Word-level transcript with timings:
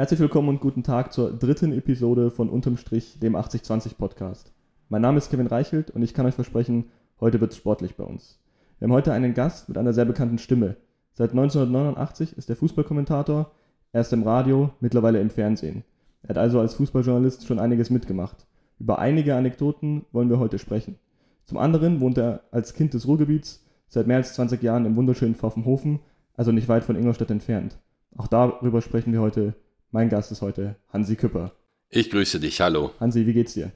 Herzlich 0.00 0.20
willkommen 0.20 0.48
und 0.48 0.62
guten 0.62 0.82
Tag 0.82 1.12
zur 1.12 1.30
dritten 1.30 1.74
Episode 1.74 2.30
von 2.30 2.48
Unterm 2.48 2.78
Strich, 2.78 3.18
dem 3.20 3.36
8020 3.36 3.98
Podcast. 3.98 4.50
Mein 4.88 5.02
Name 5.02 5.18
ist 5.18 5.30
Kevin 5.30 5.46
Reichelt 5.46 5.90
und 5.90 6.00
ich 6.00 6.14
kann 6.14 6.24
euch 6.24 6.32
versprechen, 6.32 6.86
heute 7.20 7.38
wird 7.42 7.52
es 7.52 7.58
sportlich 7.58 7.96
bei 7.96 8.04
uns. 8.04 8.40
Wir 8.78 8.86
haben 8.86 8.94
heute 8.94 9.12
einen 9.12 9.34
Gast 9.34 9.68
mit 9.68 9.76
einer 9.76 9.92
sehr 9.92 10.06
bekannten 10.06 10.38
Stimme. 10.38 10.76
Seit 11.12 11.32
1989 11.32 12.34
ist 12.38 12.48
er 12.48 12.56
Fußballkommentator, 12.56 13.50
erst 13.92 14.14
im 14.14 14.22
Radio, 14.22 14.70
mittlerweile 14.80 15.20
im 15.20 15.28
Fernsehen. 15.28 15.84
Er 16.22 16.30
hat 16.30 16.38
also 16.38 16.60
als 16.60 16.72
Fußballjournalist 16.76 17.46
schon 17.46 17.58
einiges 17.58 17.90
mitgemacht. 17.90 18.46
Über 18.78 19.00
einige 19.00 19.36
Anekdoten 19.36 20.06
wollen 20.12 20.30
wir 20.30 20.38
heute 20.38 20.58
sprechen. 20.58 20.96
Zum 21.44 21.58
anderen 21.58 22.00
wohnt 22.00 22.16
er 22.16 22.40
als 22.52 22.72
Kind 22.72 22.94
des 22.94 23.06
Ruhrgebiets 23.06 23.66
seit 23.86 24.06
mehr 24.06 24.16
als 24.16 24.32
20 24.32 24.62
Jahren 24.62 24.86
im 24.86 24.96
wunderschönen 24.96 25.34
Pfaffenhofen, 25.34 26.00
also 26.38 26.52
nicht 26.52 26.70
weit 26.70 26.84
von 26.84 26.96
Ingolstadt 26.96 27.30
entfernt. 27.30 27.76
Auch 28.16 28.28
darüber 28.28 28.80
sprechen 28.80 29.12
wir 29.12 29.20
heute. 29.20 29.52
Mein 29.92 30.08
Gast 30.08 30.30
ist 30.30 30.40
heute 30.40 30.76
Hansi 30.92 31.16
Küpper. 31.16 31.52
Ich 31.88 32.10
grüße 32.10 32.38
dich, 32.38 32.60
hallo. 32.60 32.92
Hansi, 33.00 33.26
wie 33.26 33.32
geht's 33.32 33.54
dir? 33.54 33.72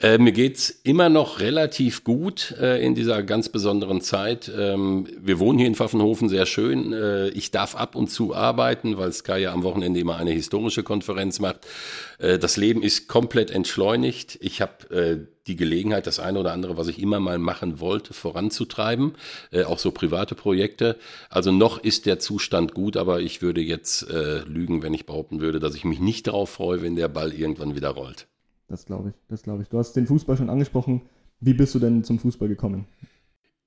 Äh, 0.00 0.18
mir 0.18 0.30
geht's 0.30 0.70
immer 0.70 1.08
noch 1.08 1.40
relativ 1.40 2.04
gut 2.04 2.54
äh, 2.60 2.84
in 2.84 2.94
dieser 2.94 3.24
ganz 3.24 3.48
besonderen 3.48 4.00
Zeit. 4.00 4.52
Ähm, 4.56 5.08
wir 5.18 5.40
wohnen 5.40 5.58
hier 5.58 5.66
in 5.66 5.74
Pfaffenhofen 5.74 6.28
sehr 6.28 6.46
schön. 6.46 6.92
Äh, 6.92 7.30
ich 7.30 7.50
darf 7.50 7.74
ab 7.74 7.96
und 7.96 8.08
zu 8.08 8.32
arbeiten, 8.32 8.96
weil 8.96 9.12
Sky 9.12 9.38
ja 9.38 9.52
am 9.52 9.64
Wochenende 9.64 9.98
immer 9.98 10.16
eine 10.18 10.30
historische 10.30 10.84
Konferenz 10.84 11.40
macht. 11.40 11.66
Äh, 12.18 12.38
das 12.38 12.56
Leben 12.56 12.82
ist 12.82 13.08
komplett 13.08 13.50
entschleunigt. 13.50 14.38
Ich 14.42 14.60
habe 14.60 14.94
äh, 14.94 15.26
die 15.50 15.56
Gelegenheit, 15.56 16.06
das 16.06 16.18
eine 16.18 16.38
oder 16.38 16.52
andere, 16.52 16.76
was 16.76 16.88
ich 16.88 17.00
immer 17.00 17.20
mal 17.20 17.38
machen 17.38 17.80
wollte, 17.80 18.14
voranzutreiben, 18.14 19.12
äh, 19.50 19.64
auch 19.64 19.78
so 19.78 19.90
private 19.90 20.34
Projekte. 20.34 20.96
Also 21.28 21.52
noch 21.52 21.78
ist 21.82 22.06
der 22.06 22.18
Zustand 22.18 22.74
gut, 22.74 22.96
aber 22.96 23.20
ich 23.20 23.42
würde 23.42 23.60
jetzt 23.60 24.06
lügen, 24.10 24.82
wenn 24.82 24.94
ich 24.94 25.06
behaupten 25.06 25.40
würde, 25.40 25.60
dass 25.60 25.74
ich 25.74 25.84
mich 25.84 26.00
nicht 26.00 26.26
darauf 26.26 26.50
freue, 26.50 26.82
wenn 26.82 26.96
der 26.96 27.08
Ball 27.08 27.32
irgendwann 27.32 27.74
wieder 27.74 27.90
rollt. 27.90 28.26
Das 28.68 28.86
glaube 28.86 29.10
ich, 29.10 29.14
das 29.28 29.42
glaube 29.42 29.62
ich. 29.62 29.68
Du 29.68 29.78
hast 29.78 29.94
den 29.94 30.06
Fußball 30.06 30.36
schon 30.36 30.50
angesprochen. 30.50 31.02
Wie 31.40 31.54
bist 31.54 31.74
du 31.74 31.78
denn 31.78 32.04
zum 32.04 32.18
Fußball 32.18 32.48
gekommen? 32.48 32.86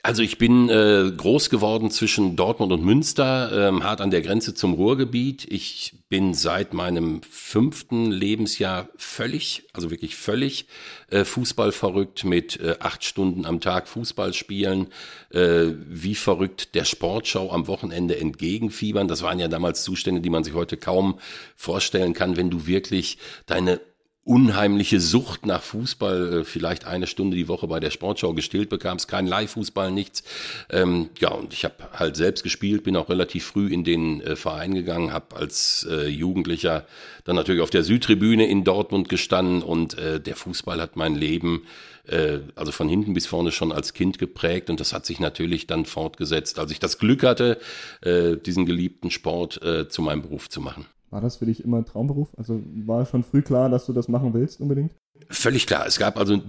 Also 0.06 0.22
ich 0.22 0.38
bin 0.38 0.68
äh, 0.68 1.14
groß 1.16 1.50
geworden 1.50 1.90
zwischen 1.90 2.36
Dortmund 2.36 2.74
und 2.74 2.84
Münster, 2.84 3.70
ähm, 3.70 3.86
hart 3.86 4.02
an 4.02 4.12
der 4.12 4.22
Grenze 4.22 4.54
zum 4.54 4.74
Ruhrgebiet. 4.74 5.50
Ich 5.50 5.94
bin 6.10 6.34
seit 6.34 6.74
meinem 6.74 7.22
fünften 7.24 8.12
Lebensjahr 8.12 8.90
völlig, 8.98 9.64
also 9.72 9.92
wirklich 9.92 10.18
völlig 10.18 10.68
äh, 11.10 11.24
Fußball 11.24 11.72
verrückt 11.72 12.26
mit 12.26 12.60
äh, 12.60 12.76
acht 12.82 13.06
Stunden 13.06 13.46
am 13.46 13.62
Tag 13.62 13.88
Fußball 13.88 14.34
spielen, 14.34 14.88
äh, 15.30 15.68
wie 15.88 16.16
verrückt 16.16 16.76
der 16.76 16.84
Sportschau 16.84 17.50
am 17.50 17.68
Wochenende 17.68 18.20
entgegenfiebern. 18.20 19.08
Das 19.08 19.22
waren 19.22 19.40
ja 19.40 19.48
damals 19.48 19.84
Zustände, 19.84 20.20
die 20.20 20.30
man 20.30 20.44
sich 20.44 20.54
heute 20.54 20.76
kaum 20.76 21.18
vorstellen 21.56 22.14
kann, 22.14 22.36
wenn 22.36 22.50
du 22.50 22.68
wirklich 22.68 23.20
deine 23.46 23.80
unheimliche 24.26 25.02
Sucht 25.02 25.46
nach 25.46 25.62
Fußball, 25.62 26.34
äh, 26.34 26.44
vielleicht 26.46 26.86
eine 26.86 27.08
Stunde 27.08 27.36
die 27.36 27.50
Woche 27.50 27.68
bei 27.68 27.82
der 27.82 27.92
Sportschau 27.92 28.34
gestillt 28.34 28.70
bekamst, 28.70 29.10
kein 29.10 29.28
Live-Fußball, 29.28 29.92
nichts. 29.92 30.24
Ähm, 30.70 31.10
ja, 31.20 31.30
und 31.30 31.52
ich 31.52 31.66
habe 31.66 31.76
halt 31.94 32.16
selbst 32.16 32.42
gespielt, 32.44 32.84
bin 32.84 32.96
auch 32.96 33.10
relativ 33.10 33.46
früh 33.46 33.68
in 33.68 33.84
den 33.84 34.22
äh, 34.22 34.38
Verein 34.38 34.74
gegangen, 34.76 35.12
habe 35.12 35.36
als 35.36 35.86
äh, 35.90 36.08
Jugendlicher 36.08 36.86
dann 37.26 37.36
natürlich 37.36 37.62
auf 37.62 37.70
der 37.70 37.84
Südtribüne 37.84 38.48
in 38.48 38.64
Dortmund 38.64 39.10
gestanden 39.10 39.62
und 39.62 39.98
äh, 39.98 40.22
der 40.22 40.38
Fußball 40.38 40.80
hat 40.80 40.96
mein 40.96 41.16
Leben 41.16 41.64
äh, 42.08 42.40
also 42.56 42.72
von 42.72 42.88
hinten 42.88 43.14
bis 43.14 43.28
vorne 43.28 43.52
schon 43.52 43.74
als 43.74 43.94
Kind 43.94 44.20
geprägt 44.20 44.70
und 44.70 44.80
das 44.80 44.94
hat 44.94 45.06
sich 45.06 45.20
natürlich 45.20 45.68
dann 45.68 45.86
fortgesetzt, 45.86 46.60
als 46.60 46.72
ich 46.72 46.80
das 46.80 46.98
Glück 46.98 47.24
hatte, 47.24 47.60
äh, 48.02 48.38
diesen 48.38 48.66
geliebten 48.66 49.12
Sport 49.12 49.60
zu 49.90 50.02
meinem 50.02 50.22
Beruf 50.22 50.50
zu 50.50 50.62
machen. 50.62 50.86
War 51.14 51.22
das 51.22 51.36
für 51.36 51.46
dich 51.46 51.64
immer 51.64 51.86
Traumberuf? 51.86 52.34
Also 52.38 52.60
war 52.88 53.06
schon 53.06 53.24
früh 53.24 53.44
klar, 53.44 53.70
dass 53.70 53.86
du 53.86 53.94
das 53.94 54.08
machen 54.08 54.34
willst 54.34 54.60
unbedingt? 54.60 54.96
Völlig 55.30 55.68
klar. 55.68 55.86
Es 55.86 56.00
gab 56.00 56.18
also 56.18 56.42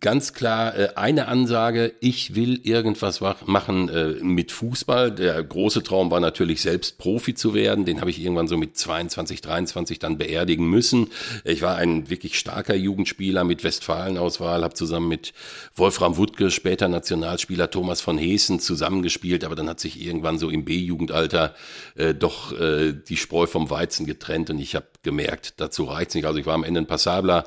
ganz 0.00 0.32
klar 0.32 0.76
äh, 0.76 0.88
eine 0.96 1.28
Ansage, 1.28 1.94
ich 2.00 2.34
will 2.34 2.60
irgendwas 2.62 3.20
machen 3.20 3.88
äh, 3.88 4.14
mit 4.22 4.52
Fußball. 4.52 5.10
Der 5.12 5.42
große 5.42 5.82
Traum 5.82 6.10
war 6.10 6.20
natürlich 6.20 6.60
selbst 6.60 6.98
Profi 6.98 7.34
zu 7.34 7.54
werden. 7.54 7.84
Den 7.84 8.00
habe 8.00 8.10
ich 8.10 8.20
irgendwann 8.20 8.48
so 8.48 8.56
mit 8.56 8.76
22, 8.76 9.40
23 9.40 9.98
dann 9.98 10.18
beerdigen 10.18 10.68
müssen. 10.68 11.08
Ich 11.44 11.62
war 11.62 11.76
ein 11.76 12.08
wirklich 12.10 12.38
starker 12.38 12.74
Jugendspieler 12.74 13.44
mit 13.44 13.64
Westfalenauswahl, 13.64 14.62
habe 14.62 14.74
zusammen 14.74 15.08
mit 15.08 15.32
Wolfram 15.74 16.16
Wuttke, 16.16 16.50
später 16.50 16.88
Nationalspieler 16.88 17.70
Thomas 17.70 18.00
von 18.00 18.18
Heesen 18.18 18.60
zusammengespielt, 18.60 19.44
aber 19.44 19.56
dann 19.56 19.68
hat 19.68 19.80
sich 19.80 20.00
irgendwann 20.00 20.38
so 20.38 20.50
im 20.50 20.64
B-Jugendalter 20.64 21.54
äh, 21.96 22.14
doch 22.14 22.54
die 22.56 23.16
Spreu 23.16 23.46
vom 23.46 23.70
Weizen 23.70 24.06
getrennt 24.06 24.50
und 24.50 24.58
ich 24.58 24.74
habe 24.74 24.86
gemerkt, 25.02 25.54
dazu 25.58 25.84
reizt 25.84 26.14
nicht. 26.14 26.26
Also 26.26 26.38
ich 26.38 26.46
war 26.46 26.54
am 26.54 26.64
Ende 26.64 26.80
ein 26.80 26.86
passabler 26.86 27.44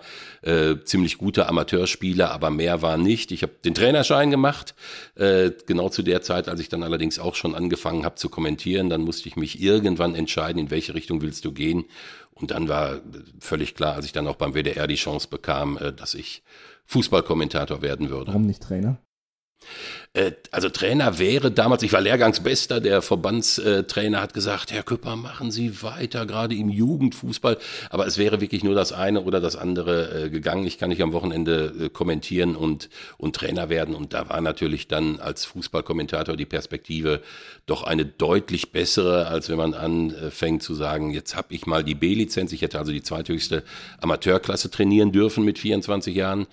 ziemlich 0.83 1.17
guter 1.17 1.49
Amateurspieler, 1.49 2.31
aber 2.31 2.49
mehr 2.49 2.81
war 2.81 2.97
nicht. 2.97 3.31
Ich 3.31 3.43
habe 3.43 3.53
den 3.63 3.73
Trainerschein 3.73 4.31
gemacht, 4.31 4.75
äh, 5.15 5.51
genau 5.65 5.89
zu 5.89 6.03
der 6.03 6.21
Zeit, 6.21 6.47
als 6.47 6.59
ich 6.59 6.69
dann 6.69 6.83
allerdings 6.83 7.19
auch 7.19 7.35
schon 7.35 7.55
angefangen 7.55 8.05
habe 8.05 8.15
zu 8.15 8.29
kommentieren. 8.29 8.89
Dann 8.89 9.01
musste 9.01 9.27
ich 9.29 9.35
mich 9.35 9.61
irgendwann 9.61 10.15
entscheiden, 10.15 10.59
in 10.59 10.71
welche 10.71 10.93
Richtung 10.93 11.21
willst 11.21 11.45
du 11.45 11.51
gehen. 11.51 11.85
Und 12.31 12.51
dann 12.51 12.69
war 12.69 13.01
völlig 13.39 13.75
klar, 13.75 13.95
als 13.95 14.05
ich 14.05 14.13
dann 14.13 14.27
auch 14.27 14.35
beim 14.35 14.53
WDR 14.53 14.87
die 14.87 14.95
Chance 14.95 15.27
bekam, 15.29 15.77
äh, 15.77 15.93
dass 15.93 16.13
ich 16.13 16.43
Fußballkommentator 16.85 17.81
werden 17.81 18.09
würde. 18.09 18.27
Warum 18.27 18.45
nicht 18.45 18.63
Trainer? 18.63 18.97
Äh, 20.13 20.31
also 20.49 20.69
Trainer 20.69 21.19
wäre 21.19 21.51
damals, 21.51 21.83
ich 21.83 21.93
war 21.93 22.01
Lehrgangsbester, 22.01 22.79
der 22.79 23.01
Verbandstrainer 23.03 24.21
hat 24.21 24.33
gesagt, 24.33 24.71
Herr 24.71 24.81
Küpper, 24.81 25.15
machen 25.15 25.51
Sie 25.51 25.83
weiter, 25.83 26.25
gerade 26.25 26.55
im 26.55 26.69
Jugendfußball. 26.69 27.57
Aber 27.91 28.07
es 28.07 28.17
wäre 28.17 28.41
wirklich 28.41 28.63
nur 28.63 28.73
das 28.73 28.91
eine 28.91 29.21
oder 29.21 29.39
das 29.39 29.55
andere 29.55 30.25
äh, 30.25 30.29
gegangen. 30.29 30.65
Ich 30.65 30.79
kann 30.79 30.89
nicht 30.89 31.03
am 31.03 31.13
Wochenende 31.13 31.73
äh, 31.79 31.89
kommentieren 31.89 32.55
und, 32.55 32.89
und 33.17 33.35
Trainer 33.35 33.69
werden. 33.69 33.93
Und 33.93 34.13
da 34.13 34.29
war 34.29 34.41
natürlich 34.41 34.87
dann 34.87 35.19
als 35.19 35.45
Fußballkommentator 35.45 36.35
die 36.35 36.47
Perspektive 36.47 37.21
doch 37.67 37.83
eine 37.83 38.05
deutlich 38.05 38.71
bessere, 38.71 39.27
als 39.27 39.49
wenn 39.49 39.57
man 39.57 39.75
anfängt 39.75 40.63
zu 40.63 40.73
sagen, 40.73 41.11
jetzt 41.11 41.35
habe 41.35 41.53
ich 41.53 41.67
mal 41.67 41.83
die 41.83 41.95
B-Lizenz. 41.95 42.51
Ich 42.51 42.63
hätte 42.63 42.79
also 42.79 42.91
die 42.91 43.03
zweithöchste 43.03 43.63
Amateurklasse 44.01 44.71
trainieren 44.71 45.11
dürfen 45.11 45.45
mit 45.45 45.59
24 45.59 46.15
Jahren. 46.15 46.47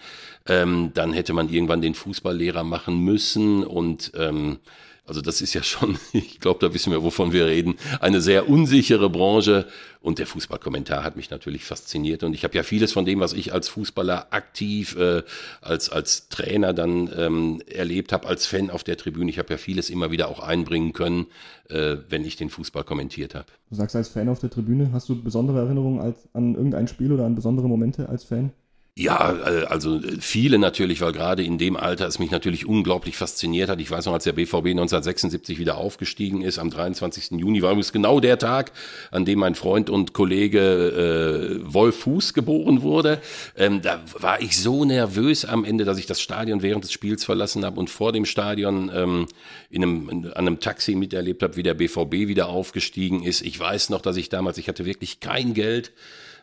Ähm, 0.48 0.92
dann 0.94 1.12
hätte 1.12 1.32
man 1.32 1.48
irgendwann 1.48 1.80
den 1.80 1.94
Fußballlehrer 1.94 2.62
machen 2.62 3.00
müssen 3.00 3.45
und 3.64 4.12
ähm, 4.16 4.58
also 5.06 5.20
das 5.20 5.40
ist 5.40 5.54
ja 5.54 5.62
schon, 5.62 5.98
ich 6.12 6.40
glaube, 6.40 6.66
da 6.66 6.74
wissen 6.74 6.92
wir, 6.92 7.02
wovon 7.02 7.32
wir 7.32 7.46
reden, 7.46 7.76
eine 8.00 8.20
sehr 8.20 8.48
unsichere 8.48 9.08
Branche. 9.08 9.66
Und 10.00 10.20
der 10.20 10.26
Fußballkommentar 10.26 11.02
hat 11.02 11.16
mich 11.16 11.30
natürlich 11.30 11.64
fasziniert. 11.64 12.22
Und 12.22 12.32
ich 12.32 12.44
habe 12.44 12.54
ja 12.54 12.62
vieles 12.62 12.92
von 12.92 13.04
dem, 13.04 13.18
was 13.18 13.32
ich 13.32 13.52
als 13.52 13.68
Fußballer 13.68 14.28
aktiv, 14.30 14.96
äh, 14.96 15.22
als, 15.60 15.90
als 15.90 16.28
Trainer 16.28 16.72
dann 16.72 17.10
ähm, 17.16 17.60
erlebt 17.66 18.12
habe, 18.12 18.28
als 18.28 18.46
Fan 18.46 18.70
auf 18.70 18.84
der 18.84 18.96
Tribüne, 18.96 19.30
ich 19.30 19.40
habe 19.40 19.52
ja 19.52 19.58
vieles 19.58 19.90
immer 19.90 20.12
wieder 20.12 20.28
auch 20.28 20.38
einbringen 20.38 20.92
können, 20.92 21.26
äh, 21.68 21.96
wenn 22.08 22.24
ich 22.24 22.36
den 22.36 22.50
Fußball 22.50 22.84
kommentiert 22.84 23.34
habe. 23.34 23.46
Du 23.68 23.74
sagst 23.74 23.96
als 23.96 24.08
Fan 24.08 24.28
auf 24.28 24.38
der 24.38 24.50
Tribüne, 24.50 24.90
hast 24.92 25.08
du 25.08 25.20
besondere 25.20 25.58
Erinnerungen 25.58 26.00
als, 26.00 26.28
an 26.34 26.54
irgendein 26.54 26.86
Spiel 26.86 27.10
oder 27.10 27.24
an 27.24 27.34
besondere 27.34 27.66
Momente 27.66 28.08
als 28.08 28.22
Fan? 28.22 28.52
Ja, 28.98 29.36
äh, 29.44 29.64
also 29.66 29.96
äh, 29.96 30.16
viele 30.20 30.58
natürlich, 30.58 31.02
weil 31.02 31.12
gerade 31.12 31.44
in 31.44 31.58
dem 31.58 31.76
Alter 31.76 32.06
es 32.06 32.18
mich 32.18 32.30
natürlich 32.30 32.64
unglaublich 32.64 33.14
fasziniert 33.14 33.68
hat. 33.68 33.78
Ich 33.78 33.90
weiß 33.90 34.06
noch, 34.06 34.14
als 34.14 34.24
der 34.24 34.32
BVB 34.32 34.68
1976 34.68 35.58
wieder 35.58 35.76
aufgestiegen 35.76 36.40
ist, 36.40 36.58
am 36.58 36.70
23. 36.70 37.32
Juni 37.32 37.60
war 37.60 37.72
übrigens 37.72 37.92
genau 37.92 38.20
der 38.20 38.38
Tag, 38.38 38.72
an 39.10 39.26
dem 39.26 39.40
mein 39.40 39.54
Freund 39.54 39.90
und 39.90 40.14
Kollege 40.14 41.60
äh, 41.60 41.74
Wolf 41.74 42.00
Fuß 42.00 42.32
geboren 42.32 42.80
wurde. 42.80 43.20
Ähm, 43.54 43.82
da 43.82 44.00
war 44.18 44.40
ich 44.40 44.58
so 44.58 44.86
nervös 44.86 45.44
am 45.44 45.66
Ende, 45.66 45.84
dass 45.84 45.98
ich 45.98 46.06
das 46.06 46.22
Stadion 46.22 46.62
während 46.62 46.84
des 46.84 46.92
Spiels 46.92 47.22
verlassen 47.22 47.66
habe 47.66 47.78
und 47.78 47.90
vor 47.90 48.12
dem 48.12 48.24
Stadion 48.24 48.90
ähm, 48.94 49.26
in 49.68 49.82
einem, 49.82 50.08
in, 50.08 50.24
an 50.28 50.46
einem 50.46 50.60
Taxi 50.60 50.94
miterlebt 50.94 51.42
habe, 51.42 51.56
wie 51.56 51.62
der 51.62 51.74
BVB 51.74 52.28
wieder 52.28 52.48
aufgestiegen 52.48 53.22
ist. 53.22 53.42
Ich 53.42 53.60
weiß 53.60 53.90
noch, 53.90 54.00
dass 54.00 54.16
ich 54.16 54.30
damals, 54.30 54.56
ich 54.56 54.68
hatte 54.68 54.86
wirklich 54.86 55.20
kein 55.20 55.52
Geld 55.52 55.92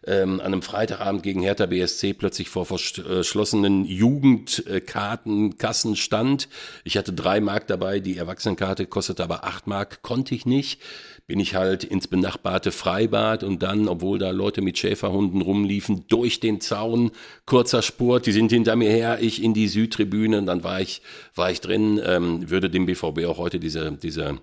ähm, 0.05 0.39
an 0.39 0.47
einem 0.47 0.61
Freitagabend 0.61 1.23
gegen 1.23 1.41
Hertha 1.41 1.65
BSC 1.65 2.13
plötzlich 2.13 2.49
vor 2.49 2.65
verschlossenen 2.65 3.85
Jugendkartenkassen 3.85 5.95
stand. 5.95 6.49
Ich 6.83 6.97
hatte 6.97 7.13
drei 7.13 7.39
Mark 7.39 7.67
dabei, 7.67 7.99
die 7.99 8.17
Erwachsenenkarte 8.17 8.85
kostete 8.85 9.23
aber 9.23 9.43
acht 9.43 9.67
Mark, 9.67 10.01
konnte 10.01 10.35
ich 10.35 10.45
nicht. 10.45 10.81
Bin 11.25 11.39
ich 11.39 11.55
halt 11.55 11.85
ins 11.85 12.07
benachbarte 12.07 12.71
Freibad 12.71 13.43
und 13.43 13.63
dann, 13.63 13.87
obwohl 13.87 14.19
da 14.19 14.31
Leute 14.31 14.61
mit 14.61 14.77
Schäferhunden 14.77 15.41
rumliefen, 15.41 16.05
durch 16.09 16.41
den 16.41 16.59
Zaun, 16.59 17.11
kurzer 17.45 17.81
Spurt, 17.81 18.25
die 18.25 18.33
sind 18.33 18.51
hinter 18.51 18.75
mir 18.75 18.89
her, 18.89 19.19
ich 19.21 19.41
in 19.41 19.53
die 19.53 19.69
Südtribüne, 19.69 20.39
und 20.39 20.47
dann 20.47 20.65
war 20.65 20.81
ich, 20.81 21.01
war 21.33 21.49
ich 21.49 21.61
drin, 21.61 22.01
ähm, 22.03 22.49
würde 22.49 22.69
dem 22.69 22.85
BVB 22.85 23.25
auch 23.25 23.37
heute 23.37 23.59
diese, 23.59 23.93
diese 23.93 24.39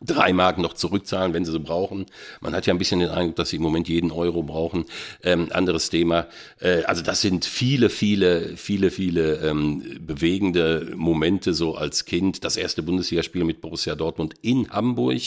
drei 0.00 0.32
Mark 0.32 0.58
noch 0.58 0.74
zurückzahlen, 0.74 1.34
wenn 1.34 1.44
sie 1.44 1.52
sie 1.52 1.60
brauchen. 1.60 2.06
Man 2.40 2.54
hat 2.54 2.66
ja 2.66 2.74
ein 2.74 2.78
bisschen 2.78 3.00
den 3.00 3.10
Eindruck, 3.10 3.36
dass 3.36 3.50
sie 3.50 3.56
im 3.56 3.62
Moment 3.62 3.88
jeden 3.88 4.10
Euro 4.10 4.42
brauchen. 4.42 4.84
Ähm, 5.22 5.48
anderes 5.52 5.90
Thema. 5.90 6.26
Äh, 6.60 6.82
also 6.84 7.02
das 7.02 7.20
sind 7.20 7.44
viele, 7.44 7.90
viele, 7.90 8.56
viele, 8.56 8.90
viele 8.90 9.36
ähm, 9.36 9.82
bewegende 10.00 10.92
Momente 10.96 11.54
so 11.54 11.76
als 11.76 12.04
Kind. 12.04 12.44
Das 12.44 12.56
erste 12.56 12.82
Bundesligaspiel 12.82 13.44
mit 13.44 13.60
Borussia 13.60 13.94
Dortmund 13.94 14.34
in 14.42 14.70
Hamburg. 14.70 15.22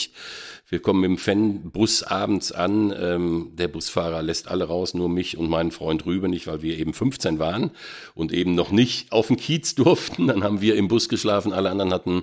Wir 0.70 0.80
kommen 0.80 1.02
dem 1.02 1.16
Fanbus 1.16 2.02
abends 2.02 2.52
an. 2.52 2.94
Ähm, 3.00 3.52
der 3.54 3.68
Busfahrer 3.68 4.22
lässt 4.22 4.48
alle 4.48 4.64
raus, 4.64 4.92
nur 4.92 5.08
mich 5.08 5.38
und 5.38 5.48
meinen 5.48 5.70
Freund 5.70 6.04
Rübe 6.04 6.28
nicht, 6.28 6.46
weil 6.46 6.60
wir 6.60 6.78
eben 6.78 6.92
15 6.92 7.38
waren 7.38 7.70
und 8.14 8.32
eben 8.32 8.54
noch 8.54 8.70
nicht 8.70 9.10
auf 9.10 9.28
den 9.28 9.38
Kiez 9.38 9.74
durften. 9.74 10.26
Dann 10.26 10.44
haben 10.44 10.60
wir 10.60 10.76
im 10.76 10.88
Bus 10.88 11.08
geschlafen. 11.08 11.54
Alle 11.54 11.70
anderen 11.70 11.94
hatten 11.94 12.22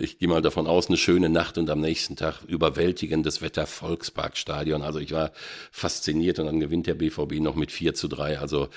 ich 0.00 0.18
gehe 0.18 0.28
mal 0.28 0.40
davon 0.40 0.68
aus, 0.68 0.86
eine 0.86 0.96
schöne 0.96 1.28
Nacht 1.28 1.58
und 1.58 1.68
am 1.70 1.80
nächsten 1.80 2.14
Tag 2.14 2.42
überwältigendes 2.46 3.42
Wetter 3.42 3.66
Volksparkstadion. 3.66 4.82
Also 4.82 5.00
ich 5.00 5.12
war 5.12 5.32
fasziniert 5.72 6.38
und 6.38 6.46
dann 6.46 6.60
gewinnt 6.60 6.86
der 6.86 6.94
BVB 6.94 7.40
noch 7.40 7.56
mit 7.56 7.72
4 7.72 7.94
zu 7.94 8.06
3. 8.06 8.38
Also 8.38 8.68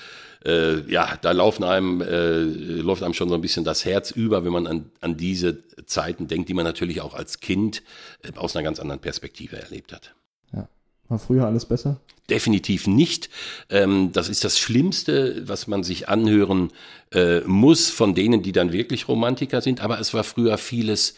äh, 0.44 0.80
ja, 0.90 1.16
da 1.22 1.30
laufen 1.30 1.62
einem, 1.62 2.00
äh, 2.00 2.40
läuft 2.40 3.04
einem 3.04 3.14
schon 3.14 3.28
so 3.28 3.36
ein 3.36 3.40
bisschen 3.40 3.64
das 3.64 3.84
Herz 3.84 4.10
über, 4.10 4.44
wenn 4.44 4.52
man 4.52 4.66
an, 4.66 4.90
an 5.00 5.16
diese 5.16 5.62
Zeiten 5.86 6.26
denkt, 6.26 6.48
die 6.48 6.54
man 6.54 6.64
natürlich 6.64 7.00
auch 7.00 7.14
als 7.14 7.38
Kind 7.38 7.84
äh, 8.22 8.36
aus 8.36 8.56
einer 8.56 8.64
ganz 8.64 8.80
anderen 8.80 9.00
Perspektive 9.00 9.56
erlebt 9.56 9.92
hat. 9.92 10.14
War 11.12 11.18
früher 11.18 11.44
alles 11.44 11.66
besser? 11.66 12.00
Definitiv 12.30 12.86
nicht. 12.86 13.28
Ähm, 13.68 14.12
das 14.14 14.30
ist 14.30 14.44
das 14.44 14.58
Schlimmste, 14.58 15.46
was 15.46 15.66
man 15.66 15.82
sich 15.82 16.08
anhören 16.08 16.70
äh, 17.12 17.40
muss 17.40 17.90
von 17.90 18.14
denen, 18.14 18.42
die 18.42 18.52
dann 18.52 18.72
wirklich 18.72 19.08
Romantiker 19.08 19.60
sind. 19.60 19.82
Aber 19.82 20.00
es 20.00 20.14
war 20.14 20.24
früher 20.24 20.56
vieles 20.56 21.14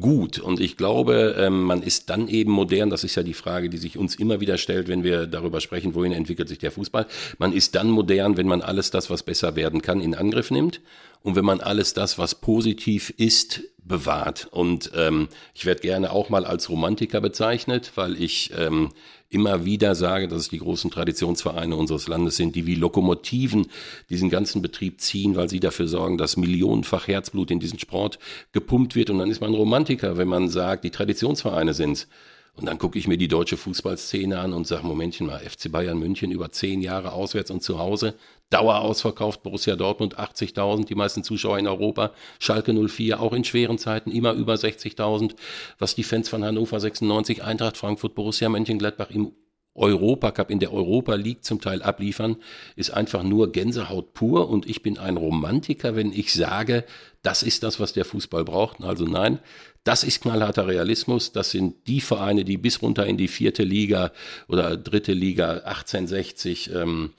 gut. 0.00 0.40
Und 0.40 0.58
ich 0.58 0.76
glaube, 0.76 1.36
ähm, 1.38 1.62
man 1.62 1.80
ist 1.80 2.10
dann 2.10 2.26
eben 2.26 2.50
modern. 2.50 2.90
Das 2.90 3.04
ist 3.04 3.14
ja 3.14 3.22
die 3.22 3.34
Frage, 3.34 3.70
die 3.70 3.78
sich 3.78 3.96
uns 3.98 4.16
immer 4.16 4.40
wieder 4.40 4.58
stellt, 4.58 4.88
wenn 4.88 5.04
wir 5.04 5.28
darüber 5.28 5.60
sprechen, 5.60 5.94
wohin 5.94 6.10
entwickelt 6.10 6.48
sich 6.48 6.58
der 6.58 6.72
Fußball. 6.72 7.06
Man 7.38 7.52
ist 7.52 7.76
dann 7.76 7.88
modern, 7.88 8.36
wenn 8.36 8.48
man 8.48 8.62
alles 8.62 8.90
das, 8.90 9.10
was 9.10 9.22
besser 9.22 9.54
werden 9.54 9.80
kann, 9.80 10.00
in 10.00 10.16
Angriff 10.16 10.50
nimmt. 10.50 10.80
Und 11.26 11.34
wenn 11.34 11.44
man 11.44 11.60
alles 11.60 11.92
das, 11.92 12.18
was 12.18 12.36
positiv 12.36 13.12
ist, 13.16 13.64
bewahrt. 13.82 14.46
Und 14.52 14.92
ähm, 14.94 15.26
ich 15.54 15.66
werde 15.66 15.80
gerne 15.80 16.12
auch 16.12 16.28
mal 16.28 16.44
als 16.44 16.70
Romantiker 16.70 17.20
bezeichnet, 17.20 17.90
weil 17.96 18.22
ich 18.22 18.52
ähm, 18.56 18.90
immer 19.28 19.64
wieder 19.64 19.96
sage, 19.96 20.28
dass 20.28 20.42
es 20.42 20.48
die 20.50 20.60
großen 20.60 20.88
Traditionsvereine 20.88 21.74
unseres 21.74 22.06
Landes 22.06 22.36
sind, 22.36 22.54
die 22.54 22.66
wie 22.66 22.76
Lokomotiven 22.76 23.66
diesen 24.08 24.30
ganzen 24.30 24.62
Betrieb 24.62 25.00
ziehen, 25.00 25.34
weil 25.34 25.48
sie 25.48 25.58
dafür 25.58 25.88
sorgen, 25.88 26.16
dass 26.16 26.36
millionenfach 26.36 27.08
Herzblut 27.08 27.50
in 27.50 27.58
diesen 27.58 27.80
Sport 27.80 28.20
gepumpt 28.52 28.94
wird. 28.94 29.10
Und 29.10 29.18
dann 29.18 29.28
ist 29.28 29.40
man 29.40 29.52
Romantiker, 29.52 30.18
wenn 30.18 30.28
man 30.28 30.48
sagt, 30.48 30.84
die 30.84 30.92
Traditionsvereine 30.92 31.74
sind's. 31.74 32.06
Und 32.54 32.66
dann 32.66 32.78
gucke 32.78 33.00
ich 33.00 33.08
mir 33.08 33.18
die 33.18 33.26
deutsche 33.26 33.56
Fußballszene 33.56 34.38
an 34.38 34.52
und 34.52 34.66
sage, 34.66 34.86
Momentchen 34.86 35.26
mal, 35.26 35.40
FC 35.40 35.72
Bayern 35.72 35.98
München 35.98 36.30
über 36.30 36.52
zehn 36.52 36.80
Jahre 36.80 37.12
auswärts 37.12 37.50
und 37.50 37.64
zu 37.64 37.78
Hause, 37.78 38.14
Dauer 38.50 38.80
ausverkauft, 38.80 39.42
Borussia 39.42 39.74
Dortmund 39.74 40.18
80.000, 40.18 40.86
die 40.86 40.94
meisten 40.94 41.24
Zuschauer 41.24 41.58
in 41.58 41.66
Europa, 41.66 42.12
Schalke 42.38 42.72
04 42.72 43.20
auch 43.20 43.32
in 43.32 43.44
schweren 43.44 43.78
Zeiten 43.78 44.10
immer 44.10 44.34
über 44.34 44.54
60.000, 44.54 45.34
was 45.78 45.96
die 45.96 46.04
Fans 46.04 46.28
von 46.28 46.44
Hannover 46.44 46.78
96, 46.78 47.42
Eintracht 47.42 47.76
Frankfurt, 47.76 48.14
Borussia 48.14 48.48
Mönchengladbach 48.48 49.10
im 49.10 49.32
Europacup, 49.76 50.50
in 50.50 50.58
der 50.58 50.72
Europa 50.72 51.14
League 51.14 51.44
zum 51.44 51.60
Teil 51.60 51.82
abliefern, 51.82 52.36
ist 52.76 52.90
einfach 52.90 53.22
nur 53.22 53.52
Gänsehaut 53.52 54.14
pur 54.14 54.48
und 54.48 54.68
ich 54.68 54.82
bin 54.82 54.96
ein 54.96 55.16
Romantiker, 55.16 55.96
wenn 55.96 56.12
ich 56.12 56.32
sage, 56.32 56.84
das 57.22 57.42
ist 57.42 57.62
das, 57.62 57.78
was 57.78 57.92
der 57.92 58.04
Fußball 58.04 58.44
braucht. 58.44 58.80
Also 58.82 59.04
nein, 59.04 59.38
das 59.84 60.02
ist 60.02 60.22
knallharter 60.22 60.66
Realismus. 60.66 61.32
Das 61.32 61.50
sind 61.50 61.86
die 61.86 62.00
Vereine, 62.00 62.44
die 62.44 62.56
bis 62.56 62.80
runter 62.80 63.06
in 63.06 63.16
die 63.16 63.28
vierte 63.28 63.64
Liga 63.64 64.12
oder 64.48 64.76
dritte 64.76 65.12
Liga 65.12 65.58
1860 65.64 66.72
ähm, 66.72 67.12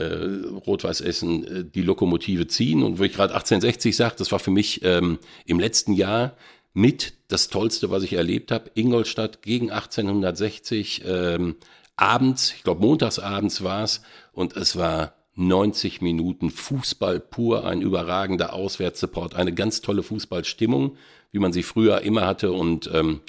äh, 0.00 0.48
Rot-Weiß 0.66 1.00
Essen 1.00 1.44
äh, 1.44 1.64
die 1.64 1.82
Lokomotive 1.82 2.46
ziehen. 2.46 2.82
Und 2.82 2.98
wo 2.98 3.04
ich 3.04 3.12
gerade 3.12 3.34
1860 3.34 3.94
sage, 3.94 4.14
das 4.18 4.32
war 4.32 4.38
für 4.38 4.50
mich 4.50 4.82
ähm, 4.84 5.18
im 5.46 5.60
letzten 5.60 5.92
Jahr 5.92 6.36
mit 6.72 7.14
das 7.28 7.48
Tollste, 7.48 7.90
was 7.90 8.02
ich 8.02 8.12
erlebt 8.12 8.50
habe. 8.52 8.70
Ingolstadt 8.74 9.42
gegen 9.42 9.70
1860 9.70 11.02
ähm, 11.06 11.56
abends, 11.96 12.54
ich 12.56 12.62
glaube 12.62 12.80
montagsabends 12.80 13.62
war 13.62 13.84
es, 13.84 14.02
und 14.32 14.56
es 14.56 14.76
war 14.76 15.14
90 15.34 16.00
Minuten 16.00 16.50
Fußball 16.50 17.20
pur, 17.20 17.64
ein 17.64 17.82
überragender 17.82 18.52
Auswärtssupport, 18.52 19.34
eine 19.34 19.52
ganz 19.52 19.80
tolle 19.80 20.02
Fußballstimmung 20.02 20.96
wie 21.32 21.38
man 21.38 21.52
sie 21.52 21.62
früher 21.62 22.00
immer 22.02 22.26
hatte. 22.26 22.52
Und 22.52 22.90
ähm, 22.92 23.20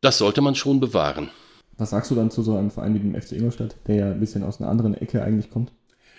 das 0.00 0.18
sollte 0.18 0.40
man 0.40 0.54
schon 0.54 0.80
bewahren. 0.80 1.30
Was 1.78 1.90
sagst 1.90 2.10
du 2.10 2.14
dann 2.14 2.30
zu 2.30 2.42
so 2.42 2.56
einem 2.56 2.70
Verein 2.70 2.94
wie 2.94 3.00
dem 3.00 3.20
FC 3.20 3.32
Ingolstadt, 3.32 3.76
der 3.86 3.96
ja 3.96 4.10
ein 4.10 4.20
bisschen 4.20 4.42
aus 4.42 4.60
einer 4.60 4.70
anderen 4.70 4.94
Ecke 4.94 5.22
eigentlich 5.22 5.50
kommt? 5.50 5.72